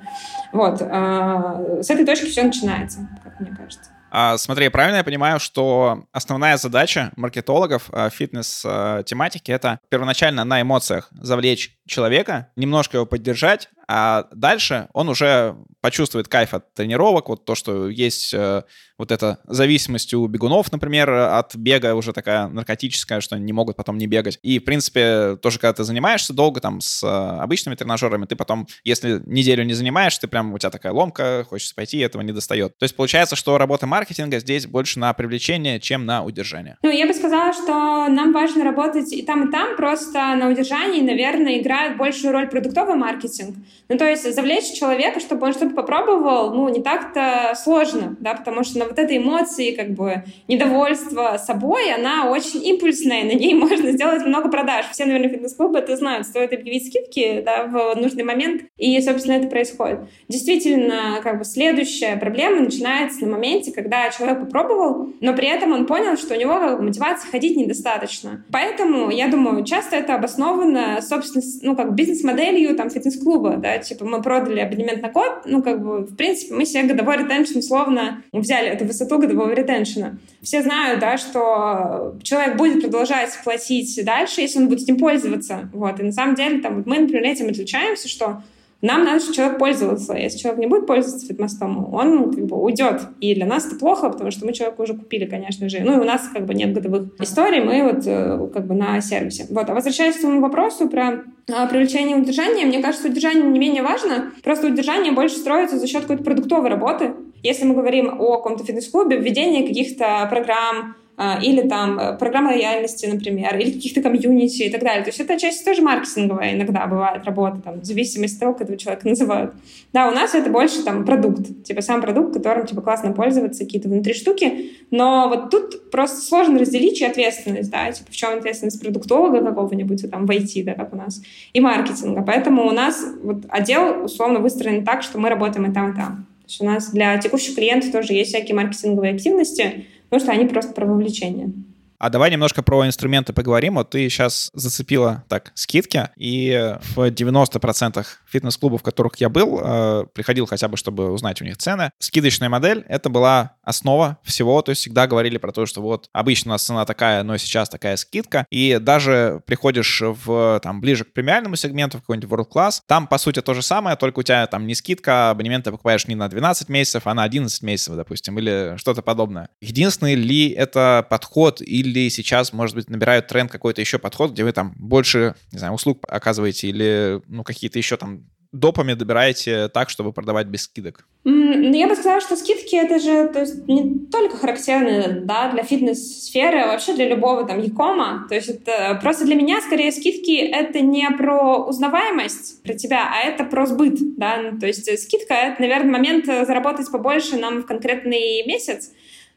Вот, 0.52 0.80
э, 0.80 1.82
с 1.82 1.90
этой 1.90 2.06
точки 2.06 2.26
все 2.26 2.44
начинается, 2.44 3.00
как 3.24 3.40
мне 3.40 3.50
кажется. 3.50 3.95
А, 4.18 4.38
смотри, 4.38 4.70
правильно 4.70 4.96
я 4.96 5.04
понимаю, 5.04 5.38
что 5.38 6.06
основная 6.11 6.56
задача 6.56 7.12
маркетологов 7.16 7.90
а, 7.92 8.08
фитнес-тематики— 8.08 9.50
это 9.52 9.78
первоначально 9.90 10.42
на 10.44 10.62
эмоциях 10.62 11.11
завлечь 11.20 11.76
человека, 11.87 12.50
немножко 12.56 12.96
его 12.96 13.04
поддержать, 13.04 13.68
а 13.88 14.26
дальше 14.33 14.88
он 14.93 15.09
уже 15.09 15.57
почувствует 15.81 16.26
кайф 16.26 16.55
от 16.55 16.75
тренировок, 16.75 17.28
вот 17.28 17.45
то, 17.45 17.55
что 17.55 17.88
есть 17.88 18.35
э, 18.35 18.62
вот 18.99 19.12
эта 19.12 19.38
зависимость 19.47 20.12
у 20.14 20.26
бегунов, 20.26 20.73
например, 20.73 21.09
от 21.11 21.55
бега 21.55 21.95
уже 21.95 22.12
такая 22.12 22.49
наркотическая, 22.49 23.21
что 23.21 23.37
они 23.37 23.45
не 23.45 23.52
могут 23.52 23.76
потом 23.76 23.97
не 23.97 24.09
бегать. 24.09 24.40
И, 24.43 24.59
в 24.59 24.64
принципе, 24.64 25.37
тоже, 25.37 25.61
когда 25.61 25.75
ты 25.75 25.85
занимаешься 25.85 26.33
долго 26.33 26.61
там 26.61 26.81
с 26.81 27.05
э, 27.05 27.07
обычными 27.07 27.76
тренажерами, 27.76 28.26
ты 28.26 28.35
потом, 28.35 28.66
если 28.83 29.23
неделю 29.26 29.64
не 29.64 29.75
занимаешься, 29.75 30.23
ты 30.23 30.28
прям, 30.28 30.52
у 30.52 30.59
тебя 30.59 30.71
такая 30.71 30.93
ломка, 30.93 31.47
хочется 31.49 31.75
пойти, 31.75 31.99
этого 31.99 32.23
не 32.23 32.33
достает. 32.33 32.76
То 32.78 32.85
есть 32.85 32.97
получается, 32.97 33.37
что 33.37 33.57
работа 33.57 33.87
маркетинга 33.87 34.40
здесь 34.40 34.66
больше 34.66 34.99
на 34.99 35.12
привлечение, 35.12 35.78
чем 35.78 36.05
на 36.05 36.25
удержание. 36.25 36.78
Ну, 36.83 36.90
я 36.90 37.07
бы 37.07 37.14
сказала, 37.14 37.52
что 37.52 38.09
нам 38.09 38.33
важно 38.33 38.64
работать 38.64 39.12
и 39.12 39.23
там, 39.23 39.49
и 39.49 39.52
там, 39.52 39.76
просто 39.76 40.35
на 40.35 40.49
удержании, 40.49 41.00
наверное, 41.00 41.61
игра 41.61 41.76
играет 41.76 41.97
большую 41.97 42.33
роль 42.33 42.49
продуктовый 42.49 42.97
маркетинг. 42.97 43.57
Ну, 43.88 43.97
то 43.97 44.09
есть 44.09 44.35
завлечь 44.35 44.73
человека, 44.73 45.21
чтобы 45.21 45.47
он 45.47 45.52
что-то 45.52 45.75
попробовал, 45.75 46.52
ну, 46.52 46.68
не 46.68 46.83
так-то 46.83 47.54
сложно, 47.54 48.16
да, 48.21 48.35
потому 48.35 48.64
что 48.64 48.78
на 48.78 48.87
вот 48.87 48.99
этой 48.99 49.18
эмоции, 49.18 49.73
как 49.73 49.90
бы, 49.90 50.25
недовольство 50.49 51.37
собой, 51.38 51.92
она 51.92 52.30
очень 52.30 52.64
импульсная, 52.64 53.25
на 53.25 53.33
ней 53.33 53.54
можно 53.66 53.92
сделать 53.92 54.26
много 54.26 54.50
продаж. 54.50 54.87
Все, 54.90 55.04
наверное, 55.04 55.30
фитнес-клубы 55.30 55.78
это 55.78 55.97
знают, 55.97 56.26
стоит 56.26 56.52
объявить 56.52 56.88
скидки, 56.88 57.42
да, 57.45 57.64
в 57.64 57.95
нужный 57.97 58.25
момент, 58.25 58.62
и, 58.76 59.00
собственно, 59.00 59.35
это 59.35 59.49
происходит. 59.49 60.00
Действительно, 60.28 61.21
как 61.23 61.38
бы, 61.38 61.45
следующая 61.45 62.16
проблема 62.16 62.61
начинается 62.61 63.25
на 63.25 63.33
моменте, 63.33 63.73
когда 63.73 64.11
человек 64.11 64.40
попробовал, 64.40 65.11
но 65.21 65.35
при 65.35 65.49
этом 65.49 65.73
он 65.73 65.87
понял, 65.87 66.16
что 66.16 66.35
у 66.35 66.38
него 66.38 66.54
как 66.54 66.78
бы, 66.78 66.85
мотивации 66.85 67.28
ходить 67.28 67.56
недостаточно. 67.56 68.45
Поэтому, 68.50 69.11
я 69.11 69.28
думаю, 69.28 69.64
часто 69.64 69.97
это 69.97 70.14
обосновано, 70.14 71.00
собственно, 71.00 71.45
ну, 71.62 71.76
как 71.76 71.95
бизнес-моделью 71.95 72.75
там 72.75 72.90
фитнес-клуба, 72.90 73.56
да, 73.66 73.78
типа 73.78 74.04
мы 74.04 74.23
продали 74.23 74.61
абонемент 74.61 75.02
на 75.02 75.11
год, 75.11 75.42
ну, 75.44 75.62
как 75.62 75.82
бы, 75.82 75.99
в 76.00 76.14
принципе, 76.14 76.54
мы 76.54 76.64
себе 76.64 76.85
годовой 76.85 77.16
ретеншн 77.16 77.58
условно 77.58 78.23
взяли 78.32 78.68
эту 78.68 78.85
высоту 78.85 79.18
годового 79.18 79.50
ретеншена. 79.50 80.18
Все 80.40 80.62
знают, 80.62 81.00
да, 81.00 81.16
что 81.18 82.16
человек 82.23 82.56
будет 82.56 82.82
продолжать 82.82 83.30
платить 83.42 84.00
дальше, 84.04 84.42
если 84.42 84.61
он 84.61 84.68
будет 84.68 84.82
этим 84.82 84.99
пользоваться, 84.99 85.68
вот, 85.73 85.99
и 85.99 86.04
на 86.04 86.12
самом 86.12 86.37
деле, 86.37 86.61
там, 86.61 86.76
вот 86.76 86.87
мы, 86.87 87.00
например, 87.00 87.25
этим 87.25 87.49
отличаемся, 87.49 88.08
что 88.08 88.42
нам 88.83 89.04
надо, 89.04 89.21
чтобы 89.21 89.35
человек 89.35 89.59
пользовался. 89.59 90.14
Если 90.14 90.38
человек 90.38 90.61
не 90.61 90.66
будет 90.66 90.87
пользоваться 90.87 91.26
фитмостом, 91.26 91.95
он 91.95 92.33
как 92.33 92.45
бы 92.45 92.61
уйдет. 92.61 93.00
И 93.21 93.35
для 93.35 93.47
нас 93.47 93.66
это 93.66 93.76
плохо, 93.76 94.11
потому 94.11 94.30
что 94.30 94.45
мы 94.45 94.52
человека 94.52 94.83
уже 94.83 94.95
купили, 94.95 95.25
конечно 95.25 95.68
же. 95.68 95.80
Ну 95.80 95.95
и 95.95 96.00
у 96.00 96.04
нас 96.04 96.28
как 96.33 96.45
бы 96.45 96.54
нет 96.54 96.75
годовых 96.75 97.09
историй, 97.18 97.62
мы 97.62 97.83
вот 97.83 98.06
э, 98.06 98.49
как 98.52 98.66
бы 98.66 98.75
на 98.75 99.00
сервисе. 99.00 99.47
Вот. 99.50 99.71
А 99.71 99.75
возвращаясь 99.75 100.16
к 100.16 100.21
своему 100.21 100.40
вопросу 100.40 100.88
про 100.88 101.25
а, 101.50 101.66
привлечение 101.66 102.18
и 102.18 102.21
удержание, 102.21 102.66
мне 102.66 102.83
кажется, 102.83 103.09
удержание 103.09 103.45
не 103.45 103.59
менее 103.59 103.83
важно. 103.83 104.33
Просто 104.42 104.66
удержание 104.66 105.12
больше 105.12 105.37
строится 105.37 105.78
за 105.78 105.87
счет 105.87 106.02
какой-то 106.02 106.25
продуктовой 106.25 106.68
работы. 106.68 107.14
Если 107.42 107.64
мы 107.64 107.75
говорим 107.75 108.21
о 108.21 108.37
каком-то 108.37 108.64
фитнес-клубе, 108.64 109.16
введение 109.18 109.66
каких-то 109.66 110.26
программ, 110.28 110.97
или 111.42 111.66
там 111.66 111.99
э, 111.99 112.18
программа 112.18 112.49
лояльности, 112.49 113.06
например, 113.06 113.56
или 113.58 113.70
каких-то 113.70 114.02
комьюнити 114.02 114.62
и 114.62 114.70
так 114.70 114.82
далее. 114.82 115.02
То 115.02 115.08
есть 115.08 115.18
это 115.18 115.38
часть 115.38 115.64
тоже 115.64 115.80
маркетинговая 115.80 116.54
иногда 116.54 116.87
бывает 116.87 117.25
работа, 117.25 117.61
там, 117.64 117.80
в 117.80 117.85
зависимости 117.85 118.35
от 118.35 118.40
того, 118.40 118.52
как 118.52 118.62
этого 118.62 118.76
человека 118.76 119.08
называют. 119.08 119.54
Да, 119.94 120.08
у 120.08 120.11
нас 120.11 120.35
это 120.35 120.50
больше 120.50 120.82
там 120.82 121.06
продукт, 121.06 121.64
типа 121.64 121.80
сам 121.80 122.02
продукт, 122.02 122.35
которым 122.35 122.66
типа 122.66 122.82
классно 122.82 123.12
пользоваться, 123.12 123.64
какие-то 123.64 123.88
внутри 123.88 124.12
штуки, 124.12 124.73
но 124.90 125.28
вот 125.28 125.50
тут 125.50 125.90
просто 125.90 126.20
сложно 126.20 126.58
разделить 126.58 126.99
чью 126.99 127.08
ответственность, 127.08 127.70
да, 127.70 127.90
типа 127.90 128.11
в 128.11 128.14
чем 128.14 128.38
ответственность 128.38 128.80
продуктолога 128.82 129.42
какого-нибудь, 129.42 130.11
там, 130.11 130.26
в 130.26 130.30
IT, 130.30 130.64
да, 130.64 130.75
как 130.75 130.92
у 130.92 130.96
нас, 130.96 131.23
и 131.54 131.61
маркетинга. 131.61 132.23
Поэтому 132.23 132.66
у 132.66 132.73
нас 132.73 133.02
вот 133.23 133.44
отдел 133.49 134.04
условно 134.04 134.40
выстроен 134.40 134.85
так, 134.85 135.02
что 135.02 135.18
мы 135.18 135.30
работаем 135.30 135.70
и 135.70 135.73
там, 135.73 135.92
и 135.92 135.96
там. 135.96 136.26
То 136.46 136.50
есть 136.50 136.61
у 136.61 136.64
нас 136.64 136.90
для 136.90 137.18
текущих 137.18 137.56
клиентов 137.56 137.90
тоже 137.90 138.12
есть 138.12 138.30
всякие 138.30 138.54
маркетинговые 138.54 139.14
активности, 139.14 139.87
потому 140.08 140.20
что 140.20 140.32
они 140.32 140.46
просто 140.46 140.72
про 140.72 140.86
вовлечение. 140.86 141.52
А 141.98 142.10
давай 142.10 142.30
немножко 142.30 142.62
про 142.62 142.86
инструменты 142.86 143.32
поговорим. 143.32 143.76
Вот 143.76 143.90
ты 143.90 144.08
сейчас 144.08 144.50
зацепила 144.52 145.25
так 145.28 145.52
скидки, 145.54 146.10
и 146.16 146.76
в 146.94 146.98
90% 146.98 148.04
фитнес-клубов, 148.37 148.81
в 148.81 148.85
которых 148.85 149.16
я 149.16 149.28
был, 149.28 149.61
э, 149.62 150.05
приходил 150.12 150.47
хотя 150.47 150.69
бы, 150.69 150.76
чтобы 150.76 151.11
узнать 151.11 151.40
у 151.40 151.45
них 151.45 151.57
цены. 151.57 151.90
Скидочная 151.99 152.49
модель— 152.49 152.85
это 152.88 153.09
была 153.09 153.52
основа 153.62 154.19
всего, 154.23 154.61
то 154.62 154.71
есть 154.71 154.83
всегда 154.83 155.07
говорили 155.07 155.38
про 155.38 155.52
то, 155.52 155.64
что 155.66 155.81
вот 155.81 156.09
обычно 156.12 156.50
у 156.50 156.52
нас 156.52 156.64
цена 156.64 156.85
такая, 156.85 157.23
но 157.23 157.37
сейчас 157.37 157.69
такая 157.69 157.97
скидка, 157.97 158.47
и 158.50 158.78
даже 158.81 159.43
приходишь 159.47 160.02
в, 160.02 160.61
там, 160.62 160.81
ближе 160.81 161.05
к 161.05 161.12
премиальному 161.12 161.57
сегменту, 161.57 161.99
в 161.99 162.02
какой-нибудь 162.02 162.31
World 162.31 162.49
Class, 162.52 162.81
там, 162.87 163.07
по 163.07 163.19
сути, 163.19 163.40
то 163.40 163.55
же 163.55 163.62
самое, 163.62 163.97
только 163.97 164.21
у 164.21 164.23
тебя 164.23 164.47
там 164.47 164.66
не 164.66 164.75
скидка, 164.75 165.31
абонемент 165.31 165.64
ты 165.64 165.71
покупаешь 165.71 166.07
не 166.07 166.14
на 166.14 166.28
12 166.28 166.69
месяцев, 166.69 167.07
а 167.07 167.14
на 167.14 167.25
11 167.25 167.62
месяцев, 167.62 167.97
допустим, 167.97 168.38
или 168.38 168.75
что-то 168.76 169.02
подобное. 169.02 169.49
Единственный 169.61 170.14
ли 170.14 170.50
это 170.50 171.07
подход 171.09 171.61
или 171.61 172.09
сейчас, 172.09 172.52
может 172.52 172.76
быть, 172.76 172.90
набирают 172.90 173.26
тренд 173.26 173.50
какой-то 173.50 173.81
еще 173.81 173.99
подход, 173.99 174.33
где 174.33 174.45
вы 174.45 174.52
там 174.52 174.75
больше, 174.76 175.35
не 175.52 175.59
знаю, 175.59 175.75
услуг 175.75 176.05
оказываете 176.09 176.69
или, 176.69 177.23
ну, 177.26 177.43
какие-то 177.45 177.78
еще 177.78 177.97
там 177.97 178.25
допами 178.58 178.94
добираете 178.94 179.68
так, 179.68 179.90
чтобы 179.90 180.12
продавать 180.12 180.46
без 180.46 180.62
скидок? 180.62 181.06
Mm, 181.25 181.76
я 181.76 181.88
бы 181.88 181.94
сказала, 181.94 182.20
что 182.20 182.36
скидки 182.36 182.76
это 182.76 182.98
же 182.98 183.28
то 183.28 183.40
есть, 183.40 183.66
не 183.68 184.06
только 184.10 184.36
характерны 184.36 185.22
да, 185.25 185.50
для 185.50 185.62
фитнес-сферы, 185.62 186.58
а 186.60 186.66
вообще 186.68 186.94
для 186.94 187.08
любого 187.08 187.44
там 187.44 187.60
якома. 187.60 188.26
То 188.28 188.34
есть 188.34 188.48
это 188.48 188.98
просто 189.02 189.25
для 189.25 189.34
меня 189.34 189.60
скорее 189.60 189.92
скидки 189.92 190.36
это 190.36 190.80
не 190.80 191.08
про 191.10 191.64
узнаваемость 191.64 192.62
про 192.62 192.75
тебя, 192.75 193.10
а 193.12 193.26
это 193.26 193.44
про 193.44 193.66
сбыт. 193.66 193.98
Да? 194.16 194.38
Ну, 194.42 194.58
то 194.58 194.66
есть 194.66 195.02
скидка 195.02 195.34
это, 195.34 195.60
наверное, 195.60 195.92
момент 195.92 196.26
заработать 196.26 196.90
побольше 196.90 197.36
нам 197.36 197.62
в 197.62 197.66
конкретный 197.66 198.46
месяц. 198.46 198.92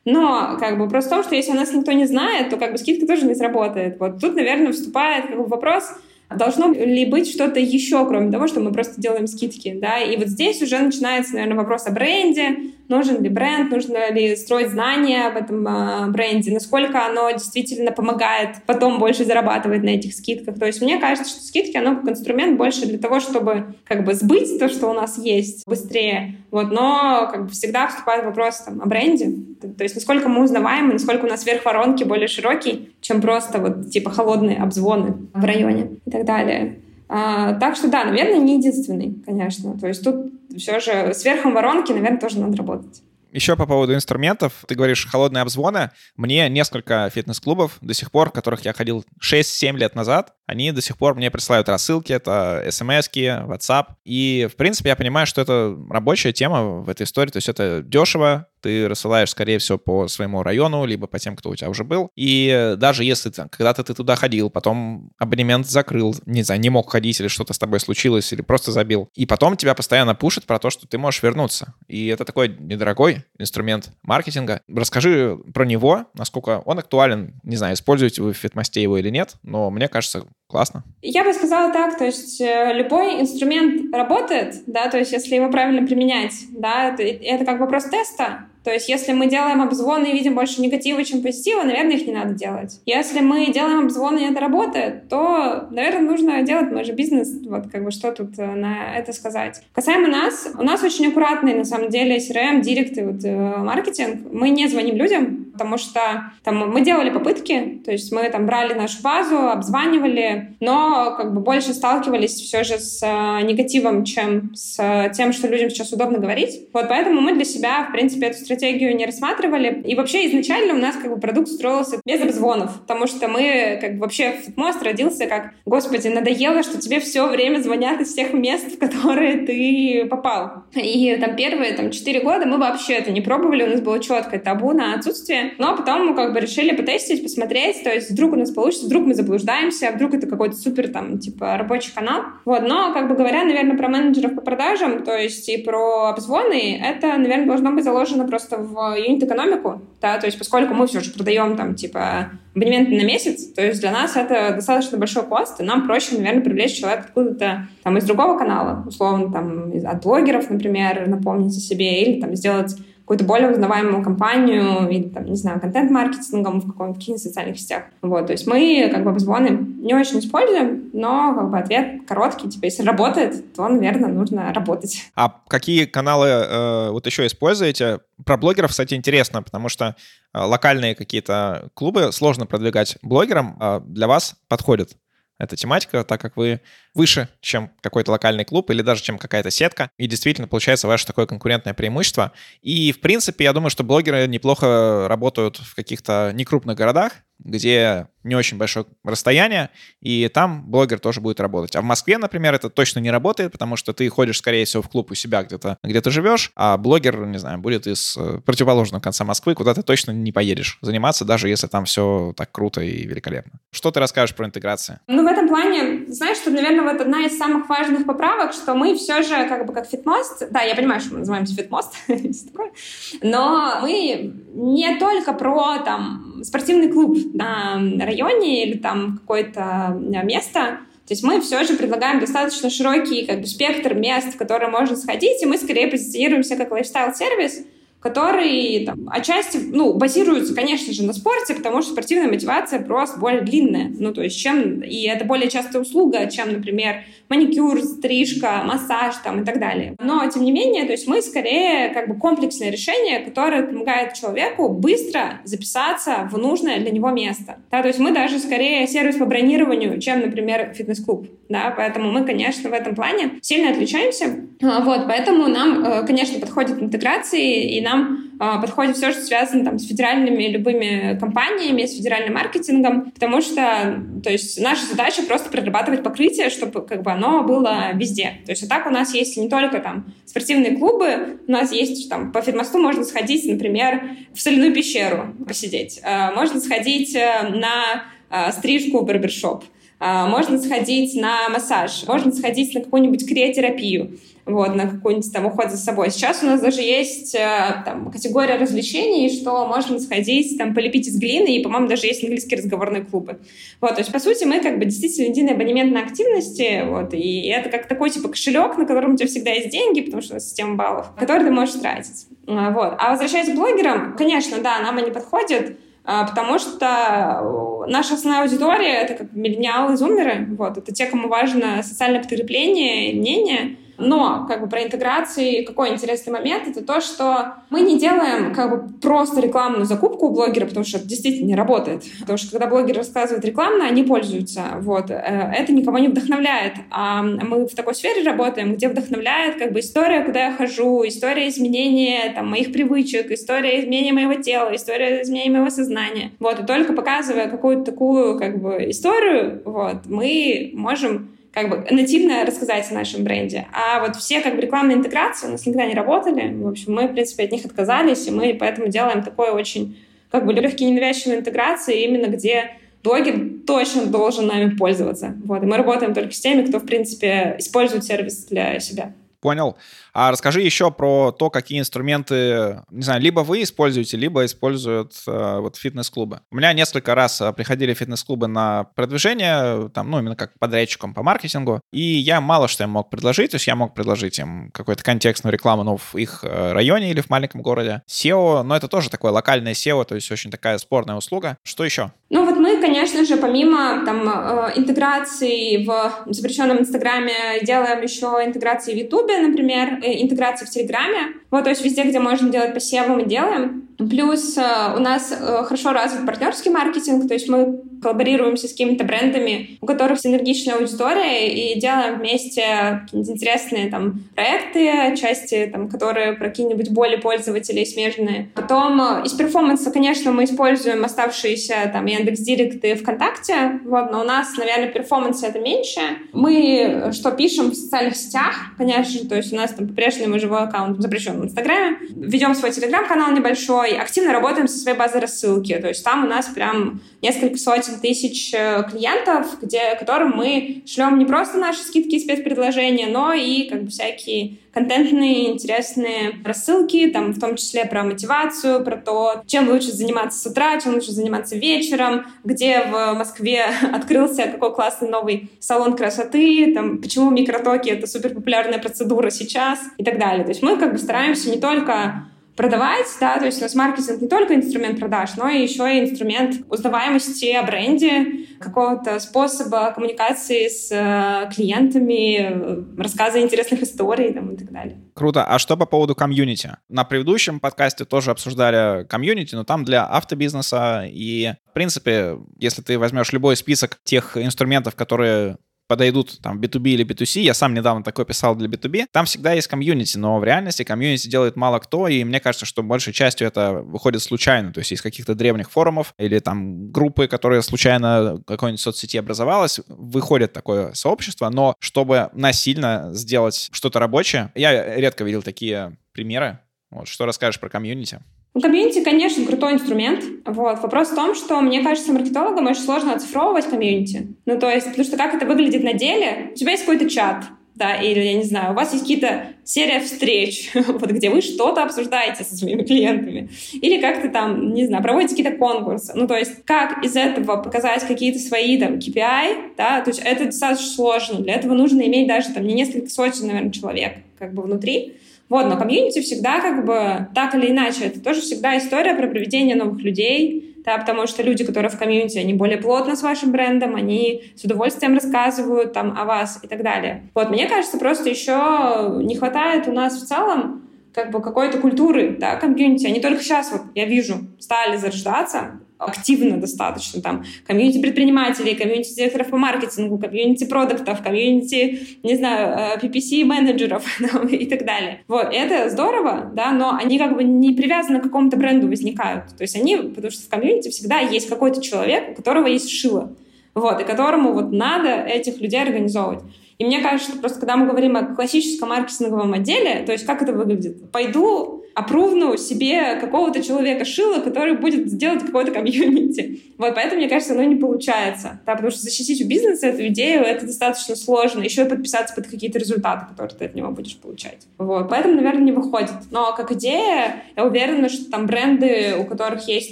Но 0.05 0.57
как 0.59 0.77
бы 0.77 0.88
просто 0.88 1.09
в 1.09 1.13
том, 1.13 1.23
что 1.23 1.35
если 1.35 1.51
у 1.51 1.55
нас 1.55 1.73
никто 1.73 1.91
не 1.91 2.05
знает, 2.05 2.49
то 2.49 2.57
как 2.57 2.71
бы 2.71 2.77
скидка 2.77 3.05
тоже 3.05 3.25
не 3.25 3.35
сработает. 3.35 3.99
Вот 3.99 4.19
тут, 4.19 4.35
наверное, 4.35 4.71
вступает 4.71 5.27
как 5.27 5.38
бы, 5.38 5.45
вопрос, 5.45 5.91
должно 6.36 6.71
ли 6.71 7.05
быть 7.05 7.29
что-то 7.29 7.59
еще, 7.59 8.05
кроме 8.07 8.31
того, 8.31 8.48
что 8.48 8.59
мы 8.59 8.71
просто 8.71 9.01
делаем 9.01 9.27
скидки, 9.27 9.77
да, 9.79 10.00
и 10.00 10.15
вот 10.17 10.27
здесь 10.27 10.62
уже 10.62 10.77
начинается, 10.79 11.33
наверное, 11.33 11.57
вопрос 11.57 11.88
о 11.88 11.91
бренде, 11.91 12.74
нужен 12.88 13.21
ли 13.24 13.29
бренд, 13.29 13.71
нужно 13.71 14.12
ли 14.12 14.36
строить 14.36 14.69
знания 14.69 15.27
об 15.27 15.38
этом 15.38 15.65
э, 15.67 16.07
бренде, 16.12 16.51
насколько 16.51 17.05
оно 17.05 17.31
действительно 17.31 17.91
помогает 17.91 18.57
потом 18.65 19.00
больше 19.00 19.25
зарабатывать 19.25 19.83
на 19.83 19.89
этих 19.89 20.13
скидках. 20.13 20.59
То 20.59 20.65
есть 20.65 20.81
мне 20.81 20.98
кажется, 20.98 21.29
что 21.29 21.41
скидки, 21.41 21.77
оно 21.77 21.95
как 21.95 22.09
инструмент 22.09 22.57
больше 22.57 22.86
для 22.86 22.98
того, 22.98 23.19
чтобы 23.19 23.75
как 23.86 24.05
бы 24.05 24.13
сбыть 24.13 24.59
то, 24.59 24.69
что 24.69 24.88
у 24.88 24.93
нас 24.93 25.17
есть 25.17 25.63
быстрее. 25.67 26.36
Вот, 26.51 26.72
но 26.72 27.29
как 27.32 27.46
бы 27.46 27.50
всегда 27.51 27.88
вступает 27.88 28.25
вопрос 28.25 28.60
там, 28.62 28.82
о 28.82 28.86
бренде. 28.86 29.34
То 29.77 29.84
есть 29.84 29.96
насколько 29.96 30.29
мы 30.29 30.44
узнаваемы, 30.44 30.94
насколько 30.94 31.25
у 31.25 31.29
нас 31.29 31.46
верх 31.46 31.65
воронки 31.65 32.03
более 32.03 32.27
широкий, 32.27 32.94
чем 33.01 33.22
просто 33.22 33.60
вот 33.60 33.89
типа 33.91 34.10
холодные 34.10 34.58
обзвоны 34.58 35.15
в 35.34 35.44
районе 35.44 35.98
и 36.06 36.12
так 36.12 36.25
далее. 36.25 36.79
А, 37.08 37.53
так 37.53 37.75
что 37.75 37.89
да, 37.89 38.06
наверное, 38.06 38.39
не 38.39 38.58
единственный, 38.58 39.15
конечно. 39.25 39.77
То 39.79 39.88
есть 39.88 40.03
тут 40.03 40.32
все 40.58 40.79
же 40.79 41.13
с 41.13 41.25
верхом 41.25 41.53
воронки, 41.53 41.91
наверное, 41.91 42.20
тоже 42.20 42.39
надо 42.39 42.58
работать. 42.58 43.01
Еще 43.31 43.55
по 43.55 43.65
поводу 43.65 43.93
инструментов. 43.93 44.53
Ты 44.67 44.75
говоришь 44.75 45.05
холодные 45.07 45.41
обзвоны. 45.41 45.91
Мне 46.15 46.50
несколько 46.50 47.09
фитнес-клубов 47.13 47.77
до 47.81 47.93
сих 47.93 48.12
пор, 48.12 48.29
в 48.29 48.33
которых 48.33 48.65
я 48.65 48.74
ходил 48.74 49.05
6-7 49.24 49.77
лет 49.77 49.95
назад, 49.95 50.33
они 50.48 50.71
до 50.71 50.81
сих 50.81 50.98
пор 50.98 51.13
мне 51.13 51.29
присылают 51.29 51.69
рассылки, 51.69 52.12
это 52.12 52.65
смс 52.71 53.07
WhatsApp. 53.09 53.86
И, 54.03 54.48
в 54.51 54.55
принципе, 54.55 54.89
я 54.89 54.95
понимаю, 54.95 55.27
что 55.27 55.41
это 55.41 55.77
рабочая 55.91 56.33
тема 56.33 56.81
в 56.81 56.89
этой 56.89 57.03
истории. 57.03 57.29
То 57.29 57.38
есть 57.38 57.50
это 57.50 57.83
дешево, 57.83 58.48
ты 58.61 58.87
рассылаешь, 58.87 59.29
скорее 59.29 59.59
всего, 59.59 59.77
по 59.77 60.07
своему 60.07 60.43
району, 60.43 60.85
либо 60.85 61.07
по 61.07 61.19
тем, 61.19 61.35
кто 61.35 61.49
у 61.49 61.55
тебя 61.55 61.69
уже 61.69 61.83
был. 61.83 62.11
И 62.15 62.75
даже 62.77 63.03
если 63.03 63.31
когда-то 63.31 63.83
ты 63.83 63.93
туда 63.93 64.15
ходил, 64.15 64.49
потом 64.49 65.11
абонемент 65.17 65.67
закрыл, 65.67 66.15
не 66.25 66.43
знаю, 66.43 66.61
не 66.61 66.69
мог 66.69 66.91
ходить, 66.91 67.19
или 67.19 67.27
что-то 67.27 67.53
с 67.53 67.59
тобой 67.59 67.79
случилось, 67.79 68.31
или 68.33 68.41
просто 68.41 68.71
забил, 68.71 69.09
и 69.15 69.25
потом 69.25 69.57
тебя 69.57 69.75
постоянно 69.75 70.15
пушат 70.15 70.45
про 70.45 70.59
то, 70.59 70.69
что 70.69 70.87
ты 70.87 70.97
можешь 70.97 71.23
вернуться. 71.23 71.73
И 71.87 72.07
это 72.07 72.25
такой 72.25 72.49
недорогой 72.49 73.25
инструмент 73.37 73.91
маркетинга. 74.03 74.61
Расскажи 74.67 75.37
про 75.53 75.65
него, 75.65 76.05
насколько 76.13 76.61
он 76.65 76.79
актуален. 76.79 77.39
Не 77.43 77.55
знаю, 77.55 77.75
используете 77.75 78.21
вы 78.21 78.33
в 78.33 78.37
фитмосте 78.37 78.81
его 78.81 78.97
или 78.97 79.09
нет, 79.09 79.35
но 79.43 79.69
мне 79.69 79.87
кажется, 79.87 80.25
классно. 80.47 80.83
Я 81.01 81.23
бы 81.23 81.33
сказала 81.33 81.71
так, 81.71 81.97
то 81.97 82.05
есть 82.05 82.41
э, 82.41 82.73
любой 82.73 83.21
инструмент 83.21 83.93
работает, 83.93 84.63
да, 84.67 84.89
то 84.89 84.97
есть 84.97 85.11
если 85.11 85.35
его 85.35 85.49
правильно 85.49 85.85
применять, 85.85 86.33
да, 86.51 86.95
это 86.97 87.45
как 87.45 87.59
вопрос 87.59 87.85
теста, 87.85 88.49
то 88.63 88.71
есть, 88.71 88.89
если 88.89 89.13
мы 89.13 89.27
делаем 89.27 89.61
обзвоны 89.61 90.07
и 90.07 90.13
видим 90.13 90.35
больше 90.35 90.61
негатива, 90.61 91.03
чем 91.03 91.21
позитива, 91.21 91.63
наверное, 91.63 91.95
их 91.95 92.05
не 92.05 92.13
надо 92.13 92.33
делать. 92.33 92.81
Если 92.85 93.21
мы 93.21 93.47
делаем 93.51 93.85
обзвоны 93.85 94.19
и 94.19 94.31
это 94.31 94.41
работает, 94.41 95.07
то, 95.07 95.67
наверное, 95.71 96.01
нужно 96.01 96.41
делать, 96.43 96.71
мы 96.71 96.83
же 96.83 96.91
бизнес, 96.91 97.31
вот 97.45 97.69
как 97.71 97.83
бы 97.83 97.91
что 97.91 98.11
тут 98.11 98.37
э, 98.37 98.45
на 98.45 98.95
это 98.95 99.13
сказать. 99.13 99.61
Касаемо 99.73 100.07
нас, 100.07 100.49
у 100.57 100.63
нас 100.63 100.83
очень 100.83 101.07
аккуратный, 101.07 101.53
на 101.53 101.63
самом 101.63 101.89
деле, 101.89 102.17
CRM, 102.17 102.61
директ 102.61 102.97
и 102.97 103.01
вот, 103.01 103.23
э, 103.23 103.57
маркетинг. 103.57 104.27
Мы 104.31 104.49
не 104.49 104.67
звоним 104.67 104.97
людям, 104.97 105.49
потому 105.53 105.77
что 105.77 106.31
там 106.43 106.71
мы 106.71 106.81
делали 106.81 107.09
попытки, 107.09 107.81
то 107.85 107.91
есть 107.91 108.11
мы 108.11 108.29
там 108.29 108.45
брали 108.45 108.73
нашу 108.73 109.01
базу, 109.01 109.37
обзванивали, 109.37 110.55
но 110.59 111.15
как 111.15 111.33
бы 111.33 111.39
больше 111.39 111.73
сталкивались 111.73 112.35
все 112.35 112.63
же 112.63 112.77
с 112.77 113.01
э, 113.03 113.41
негативом, 113.43 114.03
чем 114.03 114.53
с 114.53 115.11
тем, 115.15 115.31
что 115.31 115.47
людям 115.47 115.69
сейчас 115.69 115.93
удобно 115.93 116.19
говорить. 116.19 116.67
Вот 116.73 116.87
поэтому 116.89 117.21
мы 117.21 117.33
для 117.33 117.45
себя, 117.45 117.85
в 117.85 117.91
принципе, 117.91 118.27
эту 118.27 118.49
стратегию 118.50 118.96
не 118.96 119.06
рассматривали. 119.06 119.84
И 119.86 119.96
вообще 119.96 120.27
изначально 120.27 120.74
у 120.74 120.77
нас 120.77 120.96
как 120.96 121.12
бы 121.12 121.20
продукт 121.20 121.50
строился 121.50 122.01
без 122.03 122.20
обзвонов, 122.20 122.82
потому 122.82 123.06
что 123.06 123.27
мы 123.27 123.77
как 123.79 123.94
бы 123.94 124.00
вообще 124.01 124.32
Фитмост 124.44 124.82
родился 124.82 125.27
как, 125.27 125.51
господи, 125.65 126.08
надоело, 126.08 126.63
что 126.63 126.82
тебе 126.82 127.00
все 127.00 127.27
время 127.27 127.60
звонят 127.60 128.01
из 128.01 128.12
всех 128.12 128.34
мест, 128.34 128.75
в 128.75 128.79
которые 128.79 129.46
ты 129.46 130.08
попал. 130.10 130.63
И 130.74 131.15
там 131.22 131.36
первые 131.36 131.74
там 131.74 131.91
четыре 131.91 132.22
года 132.22 132.48
мы 132.48 132.58
вообще 132.58 132.94
это 132.94 133.12
не 133.12 133.22
пробовали, 133.22 133.63
у 133.63 133.68
нас 133.68 133.82
было 133.82 134.00
четкое 134.00 134.39
табу 134.39 134.72
на 134.74 134.96
отсутствие, 134.96 135.53
но 135.60 135.77
потом 135.77 136.08
мы 136.08 136.15
как 136.15 136.34
бы 136.34 136.39
решили 136.39 136.75
потестить, 136.75 137.22
посмотреть, 137.22 137.84
то 137.84 137.94
есть 137.94 138.10
вдруг 138.10 138.34
у 138.34 138.36
нас 138.36 138.50
получится, 138.50 138.88
вдруг 138.88 139.06
мы 139.06 139.13
заблуждаемся, 139.13 139.91
вдруг 139.94 140.15
это 140.15 140.25
какой-то 140.25 140.56
супер 140.56 140.88
там 140.88 141.20
типа 141.20 141.56
рабочий 141.58 141.91
канал. 141.94 142.24
Вот, 142.46 142.63
но 142.68 142.94
как 142.94 143.10
бы 143.10 143.15
говоря, 143.15 143.44
наверное, 143.44 143.77
про 143.77 143.89
менеджеров 143.89 144.34
по 144.34 144.41
продажам, 144.41 145.03
то 145.03 145.15
есть 145.15 145.48
и 145.50 145.58
про 145.58 146.10
обзвоны, 146.10 146.82
это, 146.84 147.15
наверное, 147.18 147.46
должно 147.46 147.72
быть 147.72 147.84
заложено 147.84 148.27
просто 148.27 148.38
в 148.58 148.96
юнит-экономику, 148.98 149.81
да, 150.01 150.19
то 150.19 150.25
есть 150.25 150.38
поскольку 150.38 150.74
мы 150.74 150.88
все 150.88 151.00
же 151.00 151.12
продаем 151.12 151.58
там 151.58 151.75
типа 151.75 152.31
абонементы 152.55 152.96
на 152.96 153.05
месяц, 153.05 153.51
то 153.53 153.65
есть 153.65 153.79
для 153.81 153.91
нас 153.91 154.15
это 154.15 154.53
достаточно 154.55 154.98
большой 154.98 155.24
кост, 155.24 155.60
и 155.60 155.63
нам 155.63 155.86
проще, 155.86 156.17
наверное, 156.17 156.43
привлечь 156.43 156.79
человека 156.79 157.05
откуда-то 157.08 157.67
там 157.84 157.98
из 157.98 158.03
другого 158.05 158.38
канала, 158.38 158.84
условно, 158.88 159.31
там, 159.31 159.72
от 159.86 160.03
блогеров, 160.03 160.50
например, 160.50 161.08
напомнить 161.08 161.55
о 161.55 161.60
себе, 161.60 162.03
или 162.03 162.19
там 162.19 162.36
сделать 162.36 162.75
какую-то 163.01 163.25
более 163.25 163.50
узнаваемую 163.50 164.03
компанию 164.03 164.88
или, 164.88 165.10
там, 165.10 165.25
не 165.25 165.36
знаю, 165.36 165.60
контент-маркетингом 165.60 166.62
в 166.62 166.67
каком-то 166.67 167.00
каких 167.00 167.17
социальных 167.17 167.60
сетях. 167.60 167.86
Вот, 168.03 168.27
то 168.27 168.34
есть 168.34 168.46
мы 168.46 168.88
как 168.93 169.03
бы 169.03 169.10
обзвоны 169.10 169.68
не 169.89 169.96
очень 169.96 170.19
используем, 170.19 170.91
но 170.93 171.34
как 171.34 171.50
бы 171.50 171.58
ответ 171.58 172.08
короткий, 172.08 172.48
типа, 172.48 172.65
если 172.65 172.84
работает, 172.84 173.55
то, 173.55 173.67
наверное, 173.67 174.10
нужно 174.10 174.53
работать. 174.53 175.10
А 175.15 175.41
какие 175.48 175.86
каналы 175.86 176.27
э, 176.27 176.89
вот 176.91 177.08
еще 177.08 177.25
используете? 177.25 178.00
Про 178.24 178.38
блогеров, 178.38 178.69
кстати, 178.69 178.93
интересно, 178.93 179.41
потому 179.41 179.67
что 179.67 179.96
э, 180.36 180.39
локальные 180.39 180.93
какие-то 180.93 181.69
клубы 181.74 182.12
сложно 182.12 182.46
продвигать 182.46 183.00
блогерам, 183.01 183.58
а 183.60 183.79
для 183.79 184.08
вас 184.08 184.36
подходит 184.48 184.96
эта 185.39 185.55
тематика, 185.55 186.03
так 186.03 186.22
как 186.22 186.38
вы 186.38 186.62
выше, 186.93 187.27
чем 187.41 187.72
какой-то 187.81 188.12
локальный 188.12 188.46
клуб 188.46 188.69
или 188.69 188.84
даже 188.84 189.01
чем 189.01 189.17
какая-то 189.17 189.50
сетка. 189.50 189.89
И 189.98 190.05
действительно 190.05 190.48
получается 190.48 190.88
ваше 190.88 191.08
такое 191.08 191.25
конкурентное 191.25 191.74
преимущество. 191.74 192.31
И, 192.62 192.91
в 192.91 193.00
принципе, 193.00 193.46
я 193.46 193.53
думаю, 193.53 193.72
что 193.72 193.84
блогеры 193.84 194.27
неплохо 194.27 195.08
работают 195.08 195.58
в 195.58 195.74
каких-то 195.74 196.31
некрупных 196.36 196.77
городах, 196.77 197.13
где 197.39 198.08
не 198.24 198.36
очень 198.36 198.58
большое 198.58 198.86
расстояние, 199.03 199.69
и 200.01 200.27
там 200.27 200.63
блогер 200.69 201.00
тоже 201.00 201.22
будет 201.22 201.39
работать. 201.39 201.75
А 201.75 201.81
в 201.81 201.86
Москве, 201.86 202.17
например, 202.17 202.53
это 202.53 202.69
точно 202.69 203.00
не 203.00 203.12
работает, 203.12 203.51
потому 203.51 203.75
что 203.75 203.93
ты 203.93 204.08
ходишь, 204.10 204.38
скорее 204.38 204.65
всего, 204.65 204.84
в 204.84 204.89
клуб 204.89 205.12
у 205.12 205.15
себя 205.15 205.43
где-то, 205.43 205.77
где 205.84 206.01
ты 206.01 206.12
живешь, 206.12 206.51
а 206.55 206.77
блогер, 206.77 207.25
не 207.25 207.38
знаю, 207.38 207.60
будет 207.60 207.88
из 207.88 208.17
э, 208.17 208.39
противоположного 208.46 209.01
конца 209.01 209.24
Москвы, 209.24 209.55
куда 209.55 209.74
ты 209.74 209.84
точно 209.84 210.12
не 210.12 210.31
поедешь 210.31 210.79
заниматься, 210.81 211.24
даже 211.24 211.48
если 211.50 211.67
там 211.67 211.86
все 211.86 212.34
так 212.36 212.51
круто 212.51 212.81
и 212.81 213.05
великолепно. 213.05 213.60
Что 213.72 213.91
ты 213.91 214.00
расскажешь 214.00 214.36
про 214.36 214.46
интеграцию? 214.46 215.00
Ну, 215.08 215.24
в 215.24 215.27
этом 215.27 215.48
плане, 215.48 216.05
знаешь, 216.08 216.38
что, 216.38 216.51
наверное, 216.51 216.91
вот 216.91 217.01
одна 217.01 217.25
из 217.25 217.38
самых 217.38 217.69
важных 217.69 218.05
поправок, 218.05 218.53
что 218.53 218.75
мы 218.75 218.96
все 218.98 219.24
же, 219.24 219.48
как 219.48 219.65
бы, 219.65 219.74
как 219.74 219.88
фитмост, 219.88 220.43
да, 220.51 220.62
я 220.62 220.75
понимаю, 220.75 221.00
что 221.00 221.13
мы 221.13 221.19
называемся 221.19 221.55
фитмост, 221.55 221.96
но 223.22 223.79
мы 223.81 224.34
не 224.53 224.98
только 225.00 225.34
про, 225.34 225.79
там, 225.79 226.41
спортивный 226.43 226.91
клуб, 226.91 227.17
на 227.33 228.05
районе 228.05 228.65
или 228.65 228.77
там 228.77 229.19
какое-то 229.19 229.98
э, 230.00 230.25
место, 230.25 230.79
то 231.09 231.13
есть 231.13 231.24
мы 231.24 231.41
все 231.41 231.63
же 231.63 231.75
предлагаем 231.75 232.19
достаточно 232.19 232.69
широкий 232.69 233.25
как 233.25 233.41
бы, 233.41 233.48
спектр 233.48 233.95
мест, 233.95 234.36
в 234.36 234.38
которые 234.38 234.69
можно 234.69 234.95
сходить, 234.95 235.41
и 235.41 235.45
мы 235.48 235.57
скорее 235.57 235.88
позиционируемся 235.88 236.55
как 236.55 236.71
лайфстайл-сервис, 236.71 237.65
который 238.00 238.86
там, 238.86 239.10
отчасти, 239.10 239.58
ну, 239.58 239.94
базируется, 239.94 240.56
конечно 240.56 240.94
же, 240.94 241.03
на 241.03 241.13
спорте, 241.13 241.53
потому 241.53 241.82
что 241.82 241.91
спортивная 241.91 242.29
мотивация 242.29 242.79
просто 242.79 243.20
более 243.20 243.41
длинная. 243.41 243.91
Ну, 243.98 244.13
то 244.13 244.22
есть 244.22 244.39
чем... 244.39 244.82
И 244.82 245.03
это 245.03 245.25
более 245.25 245.50
частая 245.50 245.82
услуга, 245.82 246.29
чем, 246.29 246.53
например, 246.53 247.03
маникюр, 247.27 247.82
стрижка, 247.82 248.63
массаж 248.65 249.15
там 249.24 249.41
и 249.41 249.46
так 249.46 249.60
далее. 249.60 249.96
Но, 250.00 250.27
тем 250.29 250.44
не 250.44 250.51
менее, 250.51 250.86
то 250.86 250.91
есть 250.91 251.08
мы 251.08 251.22
скорее 251.22 251.89
как 251.89 252.08
бы 252.08 252.15
комплексное 252.15 252.70
решение, 252.70 253.20
которое 253.20 253.63
помогает 253.63 254.13
человеку 254.13 254.70
быстро 254.70 255.41
записаться 255.44 256.29
в 256.32 256.38
нужное 256.38 256.79
для 256.79 256.91
него 256.91 257.10
место. 257.10 257.58
Да, 257.70 257.82
то 257.82 257.88
есть 257.88 258.00
мы 258.00 258.12
даже 258.12 258.39
скорее 258.39 258.88
сервис 258.88 259.18
по 259.18 259.25
бронированию, 259.25 260.00
чем, 260.00 260.22
например, 260.22 260.74
фитнес-клуб. 260.74 261.27
Да, 261.50 261.74
поэтому 261.75 262.12
мы, 262.12 262.25
конечно, 262.25 262.70
в 262.70 262.74
этом 262.74 262.96
плане 262.96 263.32
сильно 263.41 263.72
отличаемся. 263.72 264.48
А, 264.62 264.82
вот, 264.82 265.08
поэтому 265.08 265.48
нам, 265.48 265.84
э, 265.84 266.06
конечно, 266.06 266.39
подходит 266.39 266.82
интеграции, 266.82 267.77
и 267.77 267.82
нам 267.89 268.29
а, 268.39 268.60
подходит 268.60 268.96
все, 268.96 269.12
что 269.12 269.22
связано 269.22 269.65
там, 269.65 269.79
с 269.79 269.88
федеральными 269.88 270.48
любыми 270.48 271.18
компаниями, 271.20 271.85
с 271.85 271.98
федеральным 271.98 272.35
маркетингом, 272.35 273.11
потому 273.11 273.42
что 273.42 274.01
то 274.24 274.29
есть 274.29 274.59
наша 274.61 274.85
задача 274.85 275.24
просто 275.24 275.50
прорабатывать 275.50 276.03
покрытие, 276.03 276.50
чтобы 276.50 276.81
как 276.85 277.03
бы 277.03 277.11
оно 277.11 277.44
было 277.44 277.92
везде. 277.94 278.37
То 278.46 278.51
есть 278.51 278.63
а 278.63 278.68
так 278.68 278.87
у 278.87 278.90
нас 278.90 279.13
есть 279.13 279.35
не 279.37 279.50
только 279.50 279.79
там 279.79 280.13
спортивные 280.25 280.77
клубы, 280.77 281.40
у 281.48 281.51
нас 281.51 281.72
есть 281.72 282.09
там 282.09 282.31
по 282.31 282.42
фитмосту 282.42 282.79
можно 282.79 283.03
сходить, 283.03 283.46
например, 283.46 284.03
в 284.33 284.40
соляную 284.40 284.74
пещеру 284.74 285.35
посидеть, 285.46 286.00
а, 286.03 286.31
можно 286.31 286.61
сходить 286.61 287.16
э, 287.16 287.50
на 287.50 288.05
а, 288.29 288.51
стрижку 288.51 289.00
в 289.00 289.05
барбершоп, 289.05 289.66
можно 290.00 290.57
сходить 290.59 291.13
на 291.20 291.50
массаж, 291.50 292.05
можно 292.07 292.31
сходить 292.31 292.74
на 292.74 292.79
какую-нибудь 292.79 293.27
криотерапию 293.27 294.18
вот, 294.50 294.75
на 294.75 294.88
какой-нибудь 294.88 295.31
там 295.31 295.46
уход 295.46 295.70
за 295.72 295.77
собой. 295.77 296.09
Сейчас 296.09 296.42
у 296.44 296.46
нас 296.48 296.59
даже 296.62 296.81
есть 296.81 297.35
э, 297.35 297.83
там, 297.85 298.12
категория 298.12 298.55
развлечений, 298.55 299.29
что 299.29 299.66
можно 299.68 300.00
сходить, 300.00 300.57
там, 300.57 300.74
полепить 300.74 301.07
из 301.07 301.18
глины, 301.18 301.55
и, 301.55 301.64
по-моему, 301.64 301.88
даже 301.88 302.07
есть 302.07 302.24
английские 302.24 302.59
разговорные 302.59 303.03
клубы. 303.03 303.40
Вот, 303.79 303.92
то 303.92 304.00
есть, 304.00 304.12
по 304.12 304.20
сути, 304.20 304.46
мы 304.46 304.59
как 304.59 304.79
бы 304.79 304.85
действительно 304.85 305.27
единый 305.27 305.53
абонемент 305.53 305.94
на 305.94 306.01
активности, 306.01 306.83
вот, 306.85 307.14
и 307.14 307.48
это 307.48 307.70
как 307.70 307.88
такой, 307.88 308.09
типа, 308.09 308.29
кошелек, 308.29 308.77
на 308.77 308.85
котором 308.85 309.14
у 309.14 309.18
тебя 309.18 309.27
всегда 309.27 309.51
есть 309.51 309.70
деньги, 309.70 310.01
потому 310.01 310.22
что 310.22 310.33
у 310.33 310.35
нас 310.35 310.46
система 310.46 310.75
баллов, 310.75 311.12
который 311.18 311.44
ты 311.44 311.51
можешь 311.51 311.75
тратить. 311.75 312.27
А, 312.48 312.72
вот. 312.72 312.96
А 312.98 313.12
возвращаясь 313.12 313.50
к 313.50 313.55
блогерам, 313.55 314.16
конечно, 314.18 314.57
да, 314.62 314.79
нам 314.79 314.98
они 314.98 315.12
подходят, 315.12 315.77
а, 316.05 316.25
потому 316.25 316.57
что 316.57 317.85
наша 317.88 318.16
основная 318.16 318.44
аудитория— 318.44 318.94
это 319.03 319.14
как 319.14 319.33
миллениалы 319.33 319.94
и 319.94 319.98
зумеры, 319.98 320.48
вот, 320.57 320.77
это 320.77 320.92
те, 320.92 321.05
кому 321.05 321.27
важно 321.27 321.83
социальное 321.83 322.24
потребление, 322.24 323.14
мнение— 323.14 323.77
но 324.00 324.46
как 324.48 324.62
бы 324.62 324.68
про 324.68 324.83
интеграции 324.83 325.64
какой 325.64 325.92
интересный 325.92 326.31
момент 326.31 326.68
это 326.68 326.83
то, 326.83 327.01
что 327.01 327.55
мы 327.70 327.81
не 327.81 328.00
делаем 328.00 328.53
как 328.53 328.70
бы 328.70 329.00
просто 329.00 329.42
рекламную 329.42 329.85
закупку 329.85 330.27
у 330.27 330.29
блогера, 330.31 330.66
потому 330.66 330.85
что 330.85 330.98
это 330.98 331.07
действительно 331.07 331.48
не 331.48 331.55
работает. 331.55 332.03
Потому 332.20 332.38
что 332.38 332.51
когда 332.51 332.68
блогер 332.68 332.98
рассказывает 332.98 333.44
рекламно, 333.46 333.85
они 333.85 334.03
пользуются. 334.03 334.64
Вот. 334.79 335.12
Э, 335.12 335.51
это 335.55 335.74
никого 335.74 336.00
не 336.00 336.07
вдохновляет. 336.07 336.74
А 336.92 337.22
мы 337.22 337.68
в 337.68 337.75
такой 337.75 337.96
сфере 337.96 338.24
работаем, 338.24 338.75
где 338.75 338.90
вдохновляет 338.90 339.57
как 339.57 339.74
бы 339.74 339.79
история, 339.79 340.22
куда 340.22 340.48
я 340.48 340.53
хожу, 340.53 341.07
история 341.07 341.48
изменения 341.50 342.31
там, 342.33 342.50
моих 342.50 342.72
привычек, 342.72 343.31
история 343.31 343.79
изменения 343.81 344.14
моего 344.14 344.35
тела, 344.35 344.75
история 344.75 345.22
изменения 345.22 345.51
моего 345.51 345.70
сознания. 345.70 346.31
Вот. 346.40 346.59
И 346.59 346.66
только 346.66 346.94
показывая 346.94 347.48
какую-то 347.48 347.83
такую 347.83 348.38
как 348.38 348.62
бы 348.62 348.90
историю, 348.90 349.62
вот, 349.66 350.05
мы 350.05 350.72
можем 350.74 351.38
как 351.51 351.70
бы 351.70 351.85
нативно 351.90 352.46
рассказать 352.46 352.92
о 352.92 352.94
нашем 352.94 353.24
бренде. 353.24 353.68
А 353.74 354.00
вот 354.01 354.16
все 354.16 354.42
как 354.42 354.55
бы 354.55 354.62
рекламные 354.62 354.98
интеграции 354.98 355.48
у 355.48 355.51
нас 355.51 355.66
никогда 355.66 355.85
не 355.88 355.96
работали. 355.96 356.53
В 356.53 356.68
общем, 356.68 356.94
мы, 356.94 357.07
в 357.07 357.14
принципе, 357.14 357.44
от 357.44 357.51
них 357.51 357.66
отказались, 357.66 358.27
и 358.27 358.31
мы 358.31 358.55
поэтому 358.59 358.88
делаем 358.88 359.24
такой 359.24 359.50
очень 359.50 359.98
как 360.29 360.46
бы 360.46 360.53
легкий 360.53 360.85
ненавязчивый 360.85 361.38
интеграции, 361.38 362.03
именно 362.03 362.27
где 362.27 362.72
блогер 363.03 363.50
точно 363.66 364.05
должен 364.05 364.48
нами 364.48 364.75
пользоваться. 364.75 365.35
Вот. 365.46 365.64
И 365.64 365.66
мы 365.66 365.77
работаем 365.77 366.14
только 366.14 366.33
с 366.33 366.40
теми, 366.40 366.66
кто, 366.68 366.79
в 366.79 366.85
принципе, 366.85 367.55
использует 367.57 368.03
сервис 368.03 368.46
для 368.46 368.79
себя. 368.79 369.14
Понял. 369.41 369.77
А 370.13 370.31
расскажи 370.31 370.61
еще 370.61 370.91
про 370.91 371.31
то, 371.31 371.49
какие 371.49 371.79
инструменты, 371.79 372.83
не 372.89 373.03
знаю, 373.03 373.21
либо 373.21 373.39
вы 373.39 373.63
используете, 373.63 374.17
либо 374.17 374.43
используют 374.45 375.13
э, 375.27 375.59
вот 375.59 375.77
фитнес-клубы. 375.77 376.41
У 376.51 376.57
меня 376.57 376.73
несколько 376.73 377.15
раз 377.15 377.39
э, 377.39 377.53
приходили 377.53 377.93
фитнес-клубы 377.93 378.47
на 378.47 378.85
продвижение, 378.95 379.89
там, 379.89 380.11
ну, 380.11 380.19
именно 380.19 380.35
как 380.35 380.59
подрядчиком 380.59 381.13
по 381.13 381.23
маркетингу, 381.23 381.79
и 381.93 382.01
я 382.01 382.41
мало 382.41 382.67
что 382.67 382.83
им 382.83 382.89
мог 382.89 383.09
предложить, 383.09 383.51
то 383.51 383.55
есть 383.55 383.67
я 383.67 383.75
мог 383.75 383.93
предложить 383.93 384.39
им 384.39 384.71
какую-то 384.71 385.03
контекстную 385.03 385.53
рекламу, 385.53 385.83
ну, 385.83 385.97
в 385.97 386.15
их 386.15 386.43
э, 386.43 386.73
районе 386.73 387.11
или 387.11 387.21
в 387.21 387.29
маленьком 387.29 387.61
городе. 387.61 388.01
SEO, 388.09 388.63
но 388.63 388.75
это 388.75 388.89
тоже 388.89 389.09
такое 389.09 389.31
локальное 389.31 389.73
SEO, 389.73 390.03
то 390.03 390.15
есть 390.15 390.29
очень 390.31 390.51
такая 390.51 390.77
спорная 390.79 391.15
услуга. 391.15 391.57
Что 391.63 391.85
еще? 391.85 392.11
Ну, 392.29 392.45
вот 392.45 392.57
мы, 392.57 392.81
конечно 392.81 393.23
же, 393.25 393.37
помимо 393.37 394.03
там 394.05 394.27
э, 394.27 394.73
интеграции 394.75 395.85
в 395.85 396.25
запрещенном 396.25 396.79
Инстаграме, 396.79 397.63
делаем 397.63 398.01
еще 398.01 398.27
интеграции 398.45 398.93
в 398.93 398.97
YouTube, 398.97 399.28
Ютубе, 399.29 399.48
например, 399.48 400.00
э, 400.03 400.22
интеграция 400.22 400.65
в 400.65 400.70
Телеграме. 400.70 401.33
Вот, 401.51 401.63
то 401.63 401.70
есть 401.70 401.83
везде, 401.83 402.03
где 402.03 402.20
можно 402.20 402.50
делать 402.50 402.74
посевы, 402.74 403.15
мы 403.15 403.25
делаем. 403.25 403.87
Плюс 403.98 404.57
э, 404.57 404.61
у 404.96 405.00
нас 405.00 405.31
э, 405.31 405.63
хорошо 405.63 405.92
развит 405.92 406.25
партнерский 406.25 406.70
маркетинг, 406.70 407.27
то 407.27 407.33
есть 407.33 407.50
мы 407.50 407.81
коллаборируемся 408.01 408.68
с 408.68 408.72
какими-то 408.72 409.03
брендами, 409.03 409.77
у 409.81 409.85
которых 409.85 410.20
синергичная 410.20 410.75
аудитория, 410.75 411.50
и 411.50 411.79
делаем 411.79 412.20
вместе 412.20 413.01
интересные 413.11 413.89
там 413.89 414.24
проекты, 414.35 415.18
части, 415.18 415.70
там, 415.72 415.89
которые 415.89 416.33
про 416.33 416.48
какие-нибудь 416.48 416.92
боли 416.92 417.18
пользователей 417.18 417.85
смежные. 417.85 418.50
Потом 418.55 419.24
из 419.24 419.33
перформанса, 419.33 419.92
конечно, 419.92 420.31
мы 420.31 420.46
используем 420.46 421.03
оставшиеся 421.03 421.89
там 421.92 422.05
Яндекс.Директ 422.05 422.85
и 422.85 422.94
ВКонтакте, 422.94 423.81
вот, 423.83 424.11
но 424.11 424.22
у 424.22 424.24
нас, 424.24 424.55
наверное, 424.55 424.87
перформанса 424.87 425.48
это 425.48 425.59
меньше. 425.59 426.00
Мы 426.31 427.11
что 427.11 427.31
пишем 427.31 427.72
в 427.72 427.75
социальных 427.75 428.15
сетях, 428.15 428.55
конечно 428.77 429.19
же, 429.20 429.27
то 429.27 429.36
есть 429.36 429.53
у 429.53 429.55
нас 429.55 429.74
там 429.74 429.88
по-прежнему 429.88 430.40
живой 430.40 430.60
аккаунт 430.60 431.01
запрещен 431.01 431.40
в 431.40 431.46
Инстаграме, 431.46 431.98
ведем 432.10 432.55
свой 432.55 432.72
Телеграм-канал 432.72 433.32
небольшой, 433.32 433.98
активно 433.98 434.34
работаем 434.34 434.68
со 434.68 434.77
своей 434.77 434.98
базой 434.98 435.22
рассылки. 435.22 435.77
То 435.77 435.88
есть 435.88 436.03
там 436.03 436.25
у 436.25 436.27
нас 436.27 436.48
прям 436.48 437.01
несколько 437.22 437.58
сотен 437.58 438.00
тысяч 438.00 438.53
э, 438.53 438.84
клиентов, 438.90 439.60
где, 439.62 439.96
которым 439.96 440.32
мы 440.36 440.84
шлем 440.86 441.20
не 441.20 441.25
просто 441.25 441.58
наши 441.58 441.79
скидки 441.79 442.16
и 442.16 442.20
спецпредложения, 442.20 443.08
но 443.08 443.34
и 443.34 443.70
как 443.70 443.84
бы 443.84 443.90
всякие 443.90 444.58
контентные, 444.74 445.51
интересные 445.51 446.40
рассылки, 446.44 447.10
там 447.10 447.34
в 447.34 447.40
том 447.40 447.55
числе 447.55 447.86
про 447.86 448.03
мотивацию, 448.03 448.84
про 448.84 448.98
то, 448.98 449.42
чем 449.46 449.70
лучше 449.70 449.92
заниматься 449.92 450.40
с 450.40 450.46
утра, 450.46 450.79
чем 450.79 450.96
лучше 450.96 451.12
заниматься 451.12 451.55
вечером, 451.55 452.25
где 452.44 452.82
в 452.82 453.14
Москве 453.14 453.66
открылся 453.94 454.44
какой 454.44 454.74
классный 454.74 455.10
новый 455.10 455.50
салон 455.60 455.96
красоты, 455.96 456.74
там, 456.74 457.00
почему 457.00 457.32
микротоки— 457.32 457.90
это 457.90 458.08
супер 458.08 458.34
популярная 458.34 458.79
процедура 458.79 459.29
сейчас 459.29 459.79
и 459.98 460.03
так 460.03 460.20
далее. 460.20 460.44
То 460.44 460.50
есть 460.50 460.62
мы 460.62 460.77
как 460.77 460.92
бы 460.92 460.98
стараемся 460.98 461.50
не 461.50 461.60
только 461.60 462.25
продавать, 462.59 463.07
да, 463.22 463.39
то 463.39 463.45
есть 463.45 463.59
у 463.59 463.61
нас 463.61 463.74
маркетинг 463.74 464.22
не 464.22 464.27
только 464.27 464.53
инструмент 464.53 465.00
продаж, 465.00 465.29
но 465.37 465.48
и 465.48 465.61
еще 465.61 465.95
и 465.95 466.01
инструмент 466.01 466.57
узнаваемости 466.67 467.53
о 467.53 467.63
бренде, 467.63 468.48
какого-то 468.59 469.17
способа 469.22 469.93
коммуникации 469.93 470.67
с 470.67 470.91
э, 470.91 471.50
клиентами, 471.55 473.00
рассказа 473.01 473.39
интересных 473.39 473.81
историй 473.83 474.33
там, 474.33 474.55
и 474.55 474.57
так 474.57 474.74
далее. 474.74 475.00
Круто. 475.13 475.45
А 475.45 475.57
что 475.57 475.77
по 475.77 475.85
поводу 475.85 476.15
комьюнити? 476.15 476.75
На 476.89 477.05
предыдущем 477.05 477.61
подкасте 477.61 478.03
тоже 478.03 478.31
обсуждали 478.31 479.05
комьюнити, 479.05 479.55
но 479.55 479.63
там 479.63 479.85
для 479.85 480.05
автобизнеса 480.05 481.05
и, 481.07 481.53
в 481.69 481.74
принципе, 481.74 482.39
если 482.57 482.81
ты 482.81 483.00
возьмешь 483.00 483.31
любой 483.31 483.55
список 483.55 484.00
тех 484.03 484.35
инструментов, 484.35 484.95
которые 484.95 485.55
подойдут 485.89 486.39
там 486.41 486.61
B2B 486.61 486.91
или 486.91 487.05
B2C, 487.05 487.41
я 487.41 487.55
сам 487.55 487.73
недавно 487.73 488.03
такой 488.03 488.23
писал 488.23 488.55
для 488.55 488.69
B2B, 488.69 489.07
там 489.11 489.25
всегда 489.25 489.53
есть 489.53 489.67
комьюнити, 489.67 490.17
но 490.17 490.39
в 490.39 490.43
реальности 490.43 490.83
комьюнити 490.83 491.27
делает 491.27 491.55
мало 491.55 491.79
кто, 491.79 492.07
и 492.07 492.23
мне 492.23 492.39
кажется, 492.39 492.67
что 492.67 492.83
большей 492.83 493.11
частью 493.11 493.47
это 493.47 493.73
выходит 493.73 494.21
случайно, 494.21 494.71
то 494.71 494.79
есть 494.79 494.91
из 494.91 495.01
каких-то 495.01 495.33
древних 495.33 495.71
форумов 495.71 496.13
или 496.19 496.37
там 496.37 496.91
группы, 496.91 497.27
которые 497.27 497.63
случайно 497.63 498.41
какой-нибудь 498.45 498.79
соцсети 498.79 499.17
образовалась, 499.17 499.79
выходит 499.87 500.53
такое 500.53 500.93
сообщество, 500.93 501.49
но 501.49 501.73
чтобы 501.79 502.29
насильно 502.33 503.09
сделать 503.13 503.69
что-то 503.71 503.97
рабочее, 503.97 504.51
я 504.53 504.95
редко 504.95 505.23
видел 505.23 505.41
такие 505.41 505.97
примеры. 506.11 506.59
Вот, 506.91 507.07
что 507.07 507.25
расскажешь 507.25 507.59
про 507.59 507.69
комьюнити? 507.69 508.19
Ну, 508.55 508.62
комьюнити, 508.62 509.03
конечно, 509.03 509.46
крутой 509.46 509.74
инструмент. 509.74 510.24
Вот. 510.46 510.81
Вопрос 510.81 511.09
в 511.09 511.16
том, 511.16 511.35
что, 511.35 511.62
мне 511.62 511.83
кажется, 511.83 512.12
маркетологам 512.12 512.66
очень 512.66 512.81
сложно 512.81 513.14
оцифровывать 513.14 513.66
комьюнити. 513.66 514.35
Ну, 514.46 514.59
то 514.59 514.70
есть, 514.70 514.88
потому 514.88 515.05
что 515.05 515.18
как 515.18 515.35
это 515.35 515.46
выглядит 515.46 515.83
на 515.83 515.94
деле? 515.94 516.50
У 516.51 516.55
тебя 516.55 516.72
есть 516.72 516.83
какой-то 516.83 517.09
чат, 517.09 517.46
да, 517.75 517.96
или, 517.96 518.20
я 518.20 518.33
не 518.33 518.44
знаю, 518.44 518.72
у 518.72 518.75
вас 518.75 518.92
есть 518.92 519.03
какие-то 519.03 519.48
серия 519.64 520.01
встреч, 520.01 520.72
вот 520.74 521.09
где 521.12 521.29
вы 521.29 521.42
что-то 521.42 521.83
обсуждаете 521.83 522.44
со 522.44 522.55
своими 522.55 522.83
клиентами. 522.83 523.50
Или 523.74 524.01
как-то 524.01 524.29
там, 524.29 524.74
не 524.74 524.85
знаю, 524.88 525.03
проводите 525.03 525.35
какие-то 525.35 525.57
конкурсы. 525.57 526.12
Ну, 526.16 526.27
то 526.27 526.35
есть, 526.35 526.66
как 526.66 527.05
из 527.05 527.16
этого 527.16 527.57
показать 527.57 528.05
какие-то 528.05 528.40
свои 528.40 528.77
там 528.77 528.96
KPI, 528.96 529.75
да, 529.77 530.01
то 530.01 530.09
есть 530.09 530.22
это 530.25 530.46
достаточно 530.46 530.88
сложно. 530.88 531.40
Для 531.40 531.53
этого 531.53 531.74
нужно 531.74 532.01
иметь 532.01 532.27
даже 532.27 532.50
там 532.50 532.66
не 532.66 532.74
несколько 532.74 533.09
сотен, 533.09 533.48
наверное, 533.48 533.72
человек 533.72 534.16
как 534.38 534.53
бы 534.53 534.64
внутри. 534.64 535.14
Вот, 535.50 535.66
но 535.66 535.77
комьюнити 535.77 536.22
всегда 536.22 536.62
как 536.62 536.85
бы 536.85 537.27
так 537.33 537.55
или 537.55 537.72
иначе, 537.72 538.05
это 538.05 538.22
тоже 538.22 538.42
всегда 538.42 538.77
история 538.77 539.16
про 539.16 539.27
приведение 539.27 539.75
новых 539.75 540.01
людей, 540.01 540.75
да, 540.85 540.98
потому 540.98 541.27
что 541.27 541.44
люди, 541.44 541.66
которые 541.66 541.90
в 541.90 541.98
комьюнити, 541.98 542.38
они 542.38 542.53
более 542.53 542.77
плотно 542.77 543.16
с 543.16 543.24
вашим 543.24 543.51
брендом, 543.51 543.96
они 543.96 544.44
с 544.55 544.64
удовольствием 544.64 545.16
рассказывают 545.16 545.94
там 545.94 546.18
о 546.18 546.25
вас 546.25 546.59
и 546.64 546.68
так 546.68 546.83
далее. 546.83 547.29
Вот, 547.33 547.50
мне 547.50 547.68
кажется, 547.68 547.98
просто 547.98 548.29
еще 548.29 549.22
не 549.24 549.35
хватает 549.35 549.88
у 549.88 549.92
нас 549.92 550.22
в 550.22 550.25
целом 550.25 550.83
как 551.14 551.31
бы 551.31 551.42
какой-то 551.42 551.79
культуры, 551.79 552.38
да, 552.40 552.55
комьюнити. 552.55 553.07
Они 553.07 553.20
только 553.20 553.42
сейчас, 553.42 553.72
вот, 553.72 553.81
я 553.96 554.05
вижу, 554.05 554.35
стали 554.59 554.98
зарождаться, 554.98 555.79
активно 556.00 556.57
достаточно, 556.57 557.22
там, 557.22 557.44
комьюнити 557.68 558.00
предпринимателей, 558.00 558.74
комьюнити 558.74 559.14
директоров 559.14 559.50
по 559.50 559.57
маркетингу, 559.57 560.18
комьюнити 560.18 560.64
продуктов, 560.66 561.22
комьюнити, 561.22 562.00
не 562.24 562.35
знаю, 562.35 562.98
PPC-менеджеров 563.01 564.05
э, 564.22 564.48
и 564.55 564.66
так 564.66 564.85
далее. 564.85 565.24
Вот, 565.27 565.50
это 565.51 565.90
здорово, 565.90 566.51
да, 566.55 566.72
но 566.72 566.96
они 566.96 567.20
как 567.20 567.35
бы 567.35 567.44
не 567.44 567.74
привязаны 567.74 568.20
к 568.20 568.24
какому-то 568.24 568.55
бренду 568.55 568.88
возникают. 568.88 569.55
То 569.57 569.64
есть 569.64 569.75
они, 569.75 569.98
потому 569.98 570.31
что 570.31 570.46
в 570.46 570.50
комьюнити 570.50 570.90
всегда 570.90 571.20
есть 571.20 571.50
какой-то 571.50 571.81
человек, 571.81 572.31
у 572.31 572.33
которого 572.35 572.68
есть 572.68 572.90
шило, 572.90 573.35
вот, 573.75 574.00
и 574.00 574.05
которому 574.05 574.53
вот 574.53 574.72
надо 574.72 575.09
этих 575.09 575.59
людей 575.59 575.81
организовывать. 575.81 576.44
И 576.79 576.85
мне 576.85 577.01
кажется, 577.01 577.31
что 577.31 577.39
просто 577.42 577.59
когда 577.59 577.75
мы 577.75 577.87
говорим 577.87 578.15
о 578.15 578.24
классическом 578.24 578.89
маркетинговом 578.89 579.51
отделе, 579.51 580.03
то 580.05 580.13
есть 580.13 580.25
как 580.25 580.42
это 580.42 580.53
выглядит? 580.53 581.11
Пойду 581.11 581.79
опрувну 581.94 582.55
себе 582.55 583.15
какого-то 583.15 583.61
человека 583.61 584.05
шила, 584.05 584.39
который 584.39 584.77
будет 584.77 585.09
сделать 585.09 585.46
какой-то 585.46 585.72
комьюнити. 585.72 586.61
Вот, 586.77 586.96
поэтому, 586.96 587.20
мне 587.20 587.29
кажется, 587.29 587.53
оно 587.53 587.63
не 587.63 587.75
получается. 587.75 588.61
Да, 588.65 588.74
потому 588.74 588.92
что 588.92 589.01
защитить 589.01 589.44
у 589.44 589.48
бизнеса 589.48 589.87
эту 589.87 590.07
идею, 590.07 590.44
это 590.44 590.65
достаточно 590.65 591.15
сложно. 591.15 591.61
Еще 591.61 591.83
и 591.83 591.89
подписаться 591.89 592.33
под 592.33 592.48
какие-то 592.48 592.79
результаты, 592.79 593.25
которые 593.29 593.57
ты 593.57 593.65
от 593.65 593.75
него 593.75 593.92
будешь 593.92 594.15
получать. 594.18 594.68
Вот, 594.77 595.09
поэтому, 595.09 595.35
наверное, 595.35 595.63
не 595.63 595.72
выходит. 595.74 596.13
Но 596.31 596.53
как 596.55 596.72
идея, 596.72 597.44
я 597.57 597.65
уверена, 597.65 598.07
что 598.07 598.31
там 598.31 598.46
бренды, 598.46 599.15
у 599.20 599.25
которых 599.25 599.68
есть 599.68 599.92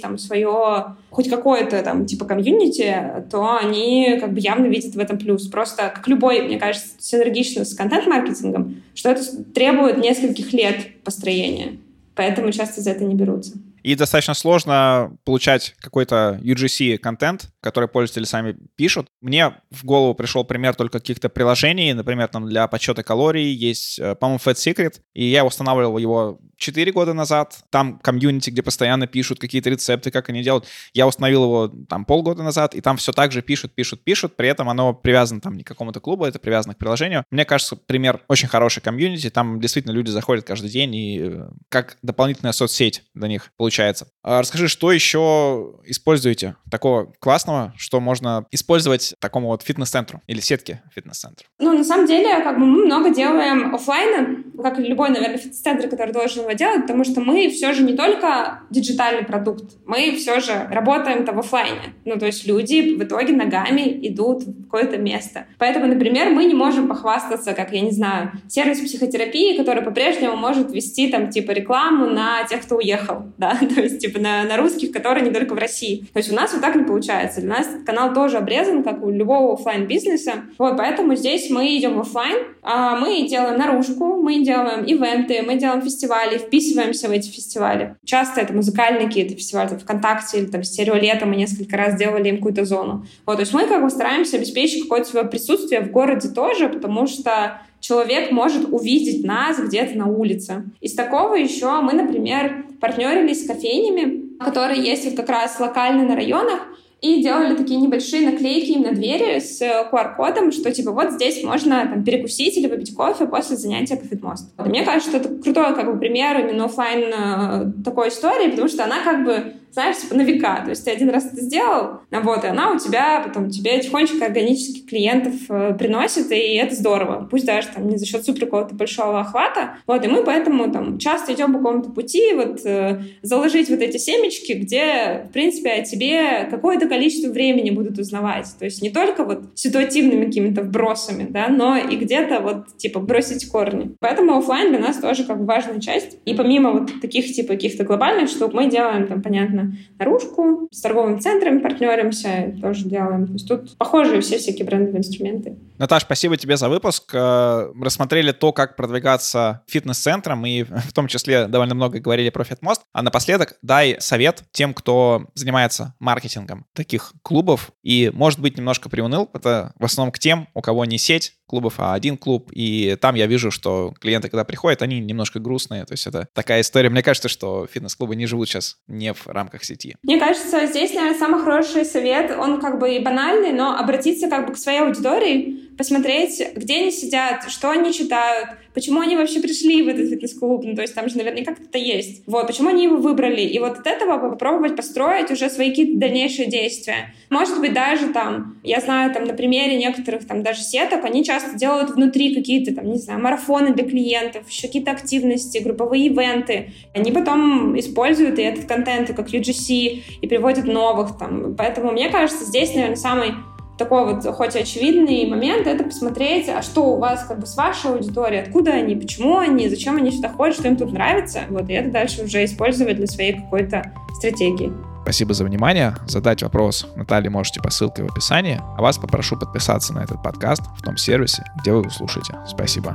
там 0.00 0.16
свое 0.16 0.96
хоть 1.10 1.30
какое-то 1.30 1.82
там 1.82 2.06
типа 2.06 2.26
комьюнити, 2.26 3.24
то 3.30 3.56
они 3.60 4.18
как 4.20 4.32
бы 4.32 4.40
явно 4.40 4.66
видят 4.66 4.94
в 4.94 4.98
этом 4.98 5.18
плюс. 5.18 5.48
Просто 5.48 5.90
как 5.94 6.06
любой, 6.06 6.42
мне 6.42 6.58
кажется, 6.58 6.77
синергично 6.98 7.64
с 7.64 7.74
контент-маркетингом, 7.74 8.82
что 8.94 9.10
это 9.10 9.44
требует 9.54 9.98
нескольких 9.98 10.52
лет 10.52 11.02
построения. 11.04 11.78
Поэтому 12.14 12.50
часто 12.52 12.80
за 12.80 12.90
это 12.90 13.04
не 13.04 13.14
берутся. 13.14 13.52
И 13.88 13.94
достаточно 13.94 14.34
сложно 14.34 15.16
получать 15.24 15.74
какой-то 15.80 16.38
UGC-контент, 16.42 17.48
который 17.62 17.88
пользователи 17.88 18.24
сами 18.24 18.54
пишут. 18.76 19.08
Мне 19.22 19.54
в 19.70 19.82
голову 19.86 20.14
пришел 20.14 20.44
пример 20.44 20.74
только 20.74 20.98
каких-то 20.98 21.30
приложений, 21.30 21.94
например, 21.94 22.28
там 22.28 22.46
для 22.46 22.68
подсчета 22.68 23.02
калорий 23.02 23.50
есть, 23.50 23.98
э, 23.98 24.14
по-моему, 24.14 24.40
Fat 24.44 24.56
Secret, 24.56 25.00
и 25.14 25.24
я 25.24 25.42
устанавливал 25.42 25.96
его 25.96 26.38
4 26.58 26.92
года 26.92 27.14
назад. 27.14 27.60
Там 27.70 27.98
комьюнити, 28.00 28.50
где 28.50 28.62
постоянно 28.62 29.06
пишут 29.06 29.38
какие-то 29.38 29.70
рецепты, 29.70 30.10
как 30.10 30.28
они 30.28 30.42
делают. 30.42 30.66
Я 30.92 31.06
установил 31.06 31.44
его 31.44 31.68
там 31.88 32.04
полгода 32.04 32.42
назад, 32.42 32.74
и 32.74 32.82
там 32.82 32.98
все 32.98 33.12
так 33.12 33.32
же 33.32 33.40
пишут, 33.40 33.74
пишут, 33.74 34.04
пишут. 34.04 34.36
При 34.36 34.50
этом 34.50 34.68
оно 34.68 34.92
привязано 34.92 35.40
там 35.40 35.56
не 35.56 35.62
к 35.62 35.66
какому-то 35.66 36.00
клубу, 36.00 36.26
это 36.26 36.38
привязано 36.38 36.74
к 36.74 36.78
приложению. 36.78 37.24
Мне 37.30 37.46
кажется, 37.46 37.74
пример 37.74 38.20
очень 38.28 38.48
хороший 38.48 38.82
комьюнити. 38.82 39.30
Там 39.30 39.60
действительно 39.60 39.92
люди 39.92 40.10
заходят 40.10 40.44
каждый 40.44 40.68
день, 40.68 40.94
и 40.94 41.20
э, 41.22 41.48
как 41.70 41.96
дополнительная 42.02 42.52
соцсеть 42.52 43.04
для 43.14 43.28
них 43.28 43.50
получается. 43.56 43.77
А 44.22 44.40
расскажи, 44.40 44.68
что 44.68 44.92
еще 44.92 45.74
используете 45.84 46.56
такого 46.70 47.12
классного, 47.20 47.72
что 47.76 48.00
можно 48.00 48.46
использовать 48.50 49.14
такому 49.20 49.48
вот 49.48 49.62
фитнес-центру 49.62 50.20
или 50.26 50.40
сетке 50.40 50.82
фитнес-центру? 50.94 51.46
Ну, 51.58 51.76
на 51.76 51.84
самом 51.84 52.06
деле, 52.06 52.42
как 52.42 52.58
бы 52.58 52.66
мы 52.66 52.84
много 52.86 53.10
делаем 53.10 53.74
офлайна, 53.74 54.44
как 54.62 54.78
любой, 54.78 55.10
наверное, 55.10 55.38
фитнес-центр, 55.38 55.88
который 55.88 56.12
должен 56.12 56.42
его 56.42 56.52
делать, 56.52 56.82
потому 56.82 57.04
что 57.04 57.20
мы 57.20 57.48
все 57.48 57.72
же 57.72 57.82
не 57.82 57.94
только 57.94 58.60
диджитальный 58.70 59.24
продукт, 59.24 59.64
мы 59.86 60.14
все 60.16 60.40
же 60.40 60.68
работаем-то 60.70 61.32
в 61.32 61.38
офлайне. 61.38 61.94
Ну, 62.04 62.18
то 62.18 62.26
есть 62.26 62.46
люди 62.46 62.96
в 62.96 63.02
итоге 63.02 63.32
ногами 63.34 63.98
идут 64.08 64.42
в 64.42 64.64
какое-то 64.64 64.98
место. 64.98 65.46
Поэтому, 65.58 65.86
например, 65.86 66.30
мы 66.30 66.44
не 66.44 66.54
можем 66.54 66.88
похвастаться, 66.88 67.54
как, 67.54 67.72
я 67.72 67.80
не 67.80 67.92
знаю, 67.92 68.32
сервис 68.48 68.80
психотерапии, 68.80 69.56
который 69.56 69.82
по-прежнему 69.82 70.36
может 70.36 70.72
вести 70.72 71.08
там, 71.08 71.30
типа, 71.30 71.52
рекламу 71.52 72.06
на 72.06 72.44
тех, 72.44 72.62
кто 72.62 72.76
уехал, 72.76 73.32
да, 73.38 73.57
то 73.74 73.80
есть, 73.80 73.98
типа, 73.98 74.18
на, 74.18 74.44
на 74.44 74.56
русских, 74.56 74.92
которые 74.92 75.24
не 75.24 75.32
только 75.32 75.54
в 75.54 75.58
России. 75.58 76.06
То 76.12 76.18
есть 76.18 76.32
у 76.32 76.34
нас 76.34 76.52
вот 76.52 76.60
так 76.60 76.74
не 76.76 76.84
получается. 76.84 77.40
Для 77.40 77.50
нас 77.50 77.68
канал 77.84 78.14
тоже 78.14 78.38
обрезан, 78.38 78.82
как 78.82 79.02
у 79.02 79.10
любого 79.10 79.54
офлайн 79.54 79.86
бизнеса 79.86 80.44
Вот, 80.58 80.76
поэтому 80.76 81.14
здесь 81.14 81.50
мы 81.50 81.76
идем 81.76 81.98
офлайн, 81.98 82.38
а 82.62 82.96
мы 82.96 83.26
делаем 83.26 83.58
наружку, 83.58 84.16
мы 84.16 84.44
делаем 84.44 84.84
ивенты, 84.84 85.42
мы 85.42 85.56
делаем 85.56 85.82
фестивали, 85.82 86.38
вписываемся 86.38 87.08
в 87.08 87.12
эти 87.12 87.30
фестивали. 87.30 87.96
Часто 88.04 88.40
это 88.40 88.52
музыкальные 88.52 89.06
какие-то 89.06 89.34
фестивали, 89.34 89.68
там, 89.68 89.78
ВКонтакте 89.78 90.38
или 90.38 90.46
там 90.46 90.62
стереолето, 90.62 91.26
мы 91.26 91.36
несколько 91.36 91.76
раз 91.76 91.96
делали 91.96 92.28
им 92.28 92.36
какую-то 92.36 92.64
зону. 92.64 93.06
Вот, 93.26 93.36
то 93.36 93.40
есть 93.40 93.54
мы 93.54 93.66
как 93.66 93.82
бы 93.82 93.90
стараемся 93.90 94.36
обеспечить 94.36 94.84
какое-то 94.84 95.08
свое 95.08 95.26
присутствие 95.26 95.80
в 95.80 95.90
городе 95.90 96.28
тоже, 96.28 96.68
потому 96.68 97.06
что 97.06 97.60
человек 97.80 98.30
может 98.30 98.72
увидеть 98.72 99.24
нас 99.24 99.58
где-то 99.58 99.96
на 99.96 100.06
улице. 100.06 100.64
Из 100.80 100.94
такого 100.94 101.34
еще 101.34 101.80
мы, 101.80 101.92
например, 101.92 102.66
партнерились 102.80 103.44
с 103.44 103.46
кофейнями, 103.46 104.38
которые 104.38 104.82
есть 104.82 105.14
как 105.16 105.28
раз 105.28 105.58
локально 105.60 106.04
на 106.04 106.14
районах, 106.14 106.60
и 107.00 107.22
делали 107.22 107.54
такие 107.54 107.78
небольшие 107.78 108.28
наклейки 108.28 108.72
им 108.72 108.82
на 108.82 108.92
двери 108.92 109.38
с 109.38 109.62
QR-кодом, 109.62 110.50
что 110.50 110.72
типа 110.72 110.90
вот 110.90 111.12
здесь 111.12 111.44
можно 111.44 111.86
там, 111.86 112.02
перекусить 112.02 112.56
или 112.56 112.66
выпить 112.66 112.94
кофе 112.94 113.26
после 113.26 113.56
занятия 113.56 113.96
по 113.96 114.04
фитмост. 114.04 114.52
Мне 114.58 114.84
кажется, 114.84 115.18
это 115.18 115.28
крутой 115.28 115.76
как 115.76 115.92
бы 115.92 115.98
пример 115.98 116.40
именно 116.40 116.64
офлайн 116.64 117.12
э, 117.12 117.82
такой 117.84 118.08
истории, 118.08 118.50
потому 118.50 118.68
что 118.68 118.84
она 118.84 119.04
как 119.04 119.24
бы 119.24 119.54
знаешь, 119.72 119.98
типа 119.98 120.14
на 120.14 120.22
века. 120.22 120.62
То 120.64 120.70
есть 120.70 120.84
ты 120.84 120.90
один 120.90 121.10
раз 121.10 121.26
это 121.26 121.40
сделал, 121.40 122.00
а 122.10 122.20
вот, 122.20 122.44
и 122.44 122.48
она 122.48 122.72
у 122.72 122.78
тебя 122.78 123.22
потом 123.24 123.50
тебе 123.50 123.78
тихонечко 123.80 124.24
органически 124.24 124.86
клиентов 124.86 125.34
э, 125.48 125.74
приносит, 125.78 126.30
и 126.32 126.56
это 126.56 126.74
здорово. 126.74 127.28
Пусть 127.30 127.46
даже 127.46 127.68
там 127.68 127.88
не 127.88 127.96
за 127.96 128.06
счет 128.06 128.24
супер 128.24 128.46
какого-то 128.46 128.74
большого 128.74 129.20
охвата. 129.20 129.76
Вот, 129.86 130.04
и 130.04 130.08
мы 130.08 130.24
поэтому 130.24 130.70
там 130.72 130.98
часто 130.98 131.34
идем 131.34 131.52
по 131.52 131.58
какому-то 131.58 131.90
пути, 131.90 132.32
вот 132.34 132.64
э, 132.64 133.02
заложить 133.22 133.68
вот 133.68 133.80
эти 133.80 133.96
семечки, 133.96 134.52
где, 134.52 135.26
в 135.28 135.32
принципе, 135.32 135.70
о 135.70 135.84
тебе 135.84 136.48
какое-то 136.50 136.88
количество 136.88 137.30
времени 137.30 137.70
будут 137.70 137.98
узнавать. 137.98 138.46
То 138.58 138.64
есть 138.64 138.82
не 138.82 138.90
только 138.90 139.24
вот 139.24 139.44
ситуативными 139.54 140.26
какими-то 140.26 140.62
вбросами, 140.62 141.26
да, 141.28 141.48
но 141.48 141.76
и 141.76 141.96
где-то 141.96 142.40
вот, 142.40 142.76
типа, 142.76 143.00
бросить 143.00 143.48
корни. 143.48 143.94
Поэтому 144.00 144.36
офлайн 144.36 144.70
для 144.70 144.78
нас 144.78 144.98
тоже 144.98 145.24
как 145.24 145.38
бы 145.38 145.44
важная 145.44 145.80
часть. 145.80 146.18
И 146.24 146.34
помимо 146.34 146.72
вот 146.72 147.00
таких, 147.00 147.26
типа, 147.26 147.54
каких-то 147.54 147.84
глобальных 147.84 148.28
штук, 148.28 148.52
мы 148.52 148.68
делаем 148.70 149.06
там, 149.06 149.22
понятно, 149.22 149.57
наружку, 149.98 150.68
с 150.70 150.80
торговыми 150.80 151.18
центрами 151.18 151.58
партнеримся, 151.58 152.54
тоже 152.60 152.84
делаем. 152.84 153.26
То 153.26 153.32
есть 153.32 153.48
тут 153.48 153.76
похожие 153.78 154.20
все 154.20 154.38
всякие 154.38 154.66
брендовые 154.66 154.98
инструменты. 154.98 155.58
Наташ, 155.78 156.02
спасибо 156.02 156.36
тебе 156.36 156.56
за 156.56 156.68
выпуск. 156.68 157.10
Э, 157.14 157.72
рассмотрели 157.80 158.32
то, 158.32 158.52
как 158.52 158.76
продвигаться 158.76 159.62
фитнес-центром, 159.68 160.44
и 160.46 160.62
в 160.88 160.92
том 160.92 161.08
числе 161.08 161.46
довольно 161.46 161.74
много 161.74 162.00
говорили 162.00 162.30
про 162.30 162.44
Фитмост. 162.44 162.82
А 162.92 163.02
напоследок 163.02 163.56
дай 163.62 163.96
совет 164.00 164.44
тем, 164.52 164.74
кто 164.74 165.26
занимается 165.34 165.94
маркетингом 165.98 166.66
таких 166.74 167.12
клубов 167.22 167.72
и, 167.82 168.10
может 168.12 168.40
быть, 168.40 168.56
немножко 168.56 168.88
приуныл. 168.88 169.30
Это 169.32 169.72
в 169.78 169.84
основном 169.84 170.12
к 170.12 170.18
тем, 170.18 170.48
у 170.54 170.60
кого 170.60 170.84
не 170.84 170.98
сеть, 170.98 171.38
клубов, 171.48 171.74
а 171.78 171.94
один 171.94 172.16
клуб. 172.16 172.50
И 172.52 172.96
там 173.00 173.16
я 173.16 173.26
вижу, 173.26 173.50
что 173.50 173.94
клиенты, 174.00 174.28
когда 174.28 174.44
приходят, 174.44 174.82
они 174.82 175.00
немножко 175.00 175.40
грустные. 175.40 175.84
То 175.84 175.94
есть 175.94 176.06
это 176.06 176.28
такая 176.34 176.60
история. 176.60 176.90
Мне 176.90 177.02
кажется, 177.02 177.28
что 177.28 177.66
фитнес-клубы 177.66 178.14
не 178.14 178.26
живут 178.26 178.48
сейчас 178.48 178.76
не 178.86 179.12
в 179.12 179.26
рамках 179.26 179.47
сети. 179.64 179.96
Мне 180.02 180.18
кажется, 180.18 180.66
здесь, 180.66 180.94
наверное, 180.94 181.18
самый 181.18 181.42
хороший 181.42 181.84
совет, 181.84 182.30
он 182.36 182.60
как 182.60 182.78
бы 182.78 182.94
и 182.94 182.98
банальный, 182.98 183.52
но 183.52 183.76
обратиться 183.76 184.28
как 184.28 184.46
бы 184.46 184.54
к 184.54 184.58
своей 184.58 184.80
аудитории, 184.80 185.67
посмотреть, 185.78 186.42
где 186.56 186.78
они 186.78 186.90
сидят, 186.90 187.48
что 187.48 187.70
они 187.70 187.92
читают, 187.92 188.50
почему 188.74 189.00
они 189.00 189.16
вообще 189.16 189.40
пришли 189.40 189.82
в 189.82 189.88
этот 189.88 190.10
фитнес-клуб, 190.10 190.64
ну, 190.64 190.74
то 190.74 190.82
есть 190.82 190.94
там 190.94 191.08
же 191.08 191.16
наверняка 191.16 191.54
кто-то 191.54 191.78
есть. 191.78 192.24
Вот, 192.26 192.48
почему 192.48 192.68
они 192.68 192.84
его 192.84 192.96
выбрали. 192.96 193.42
И 193.42 193.58
вот 193.60 193.78
от 193.78 193.86
этого 193.86 194.30
попробовать 194.30 194.74
построить 194.74 195.30
уже 195.30 195.48
свои 195.48 195.70
какие-то 195.70 196.00
дальнейшие 196.00 196.48
действия. 196.48 197.14
Может 197.30 197.60
быть, 197.60 197.72
даже 197.72 198.08
там, 198.08 198.58
я 198.64 198.80
знаю, 198.80 199.14
там 199.14 199.24
на 199.24 199.34
примере 199.34 199.76
некоторых 199.76 200.26
там 200.26 200.42
даже 200.42 200.62
сеток, 200.62 201.04
они 201.04 201.24
часто 201.24 201.56
делают 201.56 201.90
внутри 201.90 202.34
какие-то 202.34 202.74
там, 202.74 202.90
не 202.90 202.98
знаю, 202.98 203.22
марафоны 203.22 203.72
для 203.72 203.84
клиентов, 203.84 204.48
еще 204.50 204.66
какие-то 204.66 204.90
активности, 204.90 205.58
групповые 205.58 206.06
ивенты. 206.06 206.72
Они 206.92 207.12
потом 207.12 207.78
используют 207.78 208.40
и 208.40 208.42
этот 208.42 208.64
контент, 208.64 209.14
как 209.14 209.28
UGC, 209.28 210.02
и 210.20 210.26
приводят 210.26 210.64
новых 210.64 211.16
там. 211.18 211.54
Поэтому 211.56 211.92
мне 211.92 212.08
кажется, 212.08 212.44
здесь, 212.44 212.74
наверное, 212.74 212.96
самый 212.96 213.32
такой 213.78 214.12
вот, 214.12 214.24
хоть 214.34 214.56
очевидный 214.56 215.26
момент, 215.26 215.66
это 215.66 215.84
посмотреть, 215.84 216.48
а 216.48 216.62
что 216.62 216.94
у 216.94 216.98
вас 216.98 217.24
как 217.24 217.38
бы 217.40 217.46
с 217.46 217.56
вашей 217.56 217.92
аудиторией, 217.92 218.42
откуда 218.42 218.72
они, 218.72 218.96
почему 218.96 219.38
они, 219.38 219.68
зачем 219.68 219.96
они 219.96 220.10
сюда 220.10 220.28
ходят, 220.28 220.56
что 220.56 220.68
им 220.68 220.76
тут 220.76 220.92
нравится, 220.92 221.42
вот, 221.48 221.68
и 221.70 221.72
это 221.72 221.90
дальше 221.90 222.24
уже 222.24 222.44
использовать 222.44 222.96
для 222.96 223.06
своей 223.06 223.34
какой-то 223.34 223.92
стратегии. 224.16 224.72
Спасибо 225.02 225.32
за 225.32 225.44
внимание. 225.44 225.94
Задать 226.06 226.42
вопрос 226.42 226.86
Наталье 226.94 227.30
можете 227.30 227.62
по 227.62 227.70
ссылке 227.70 228.02
в 228.02 228.12
описании. 228.12 228.60
А 228.76 228.82
вас 228.82 228.98
попрошу 228.98 229.38
подписаться 229.38 229.94
на 229.94 230.00
этот 230.00 230.22
подкаст 230.22 230.62
в 230.76 230.82
том 230.82 230.98
сервисе, 230.98 231.44
где 231.60 231.72
вы 231.72 231.80
его 231.80 231.88
слушаете. 231.88 232.34
Спасибо. 232.46 232.94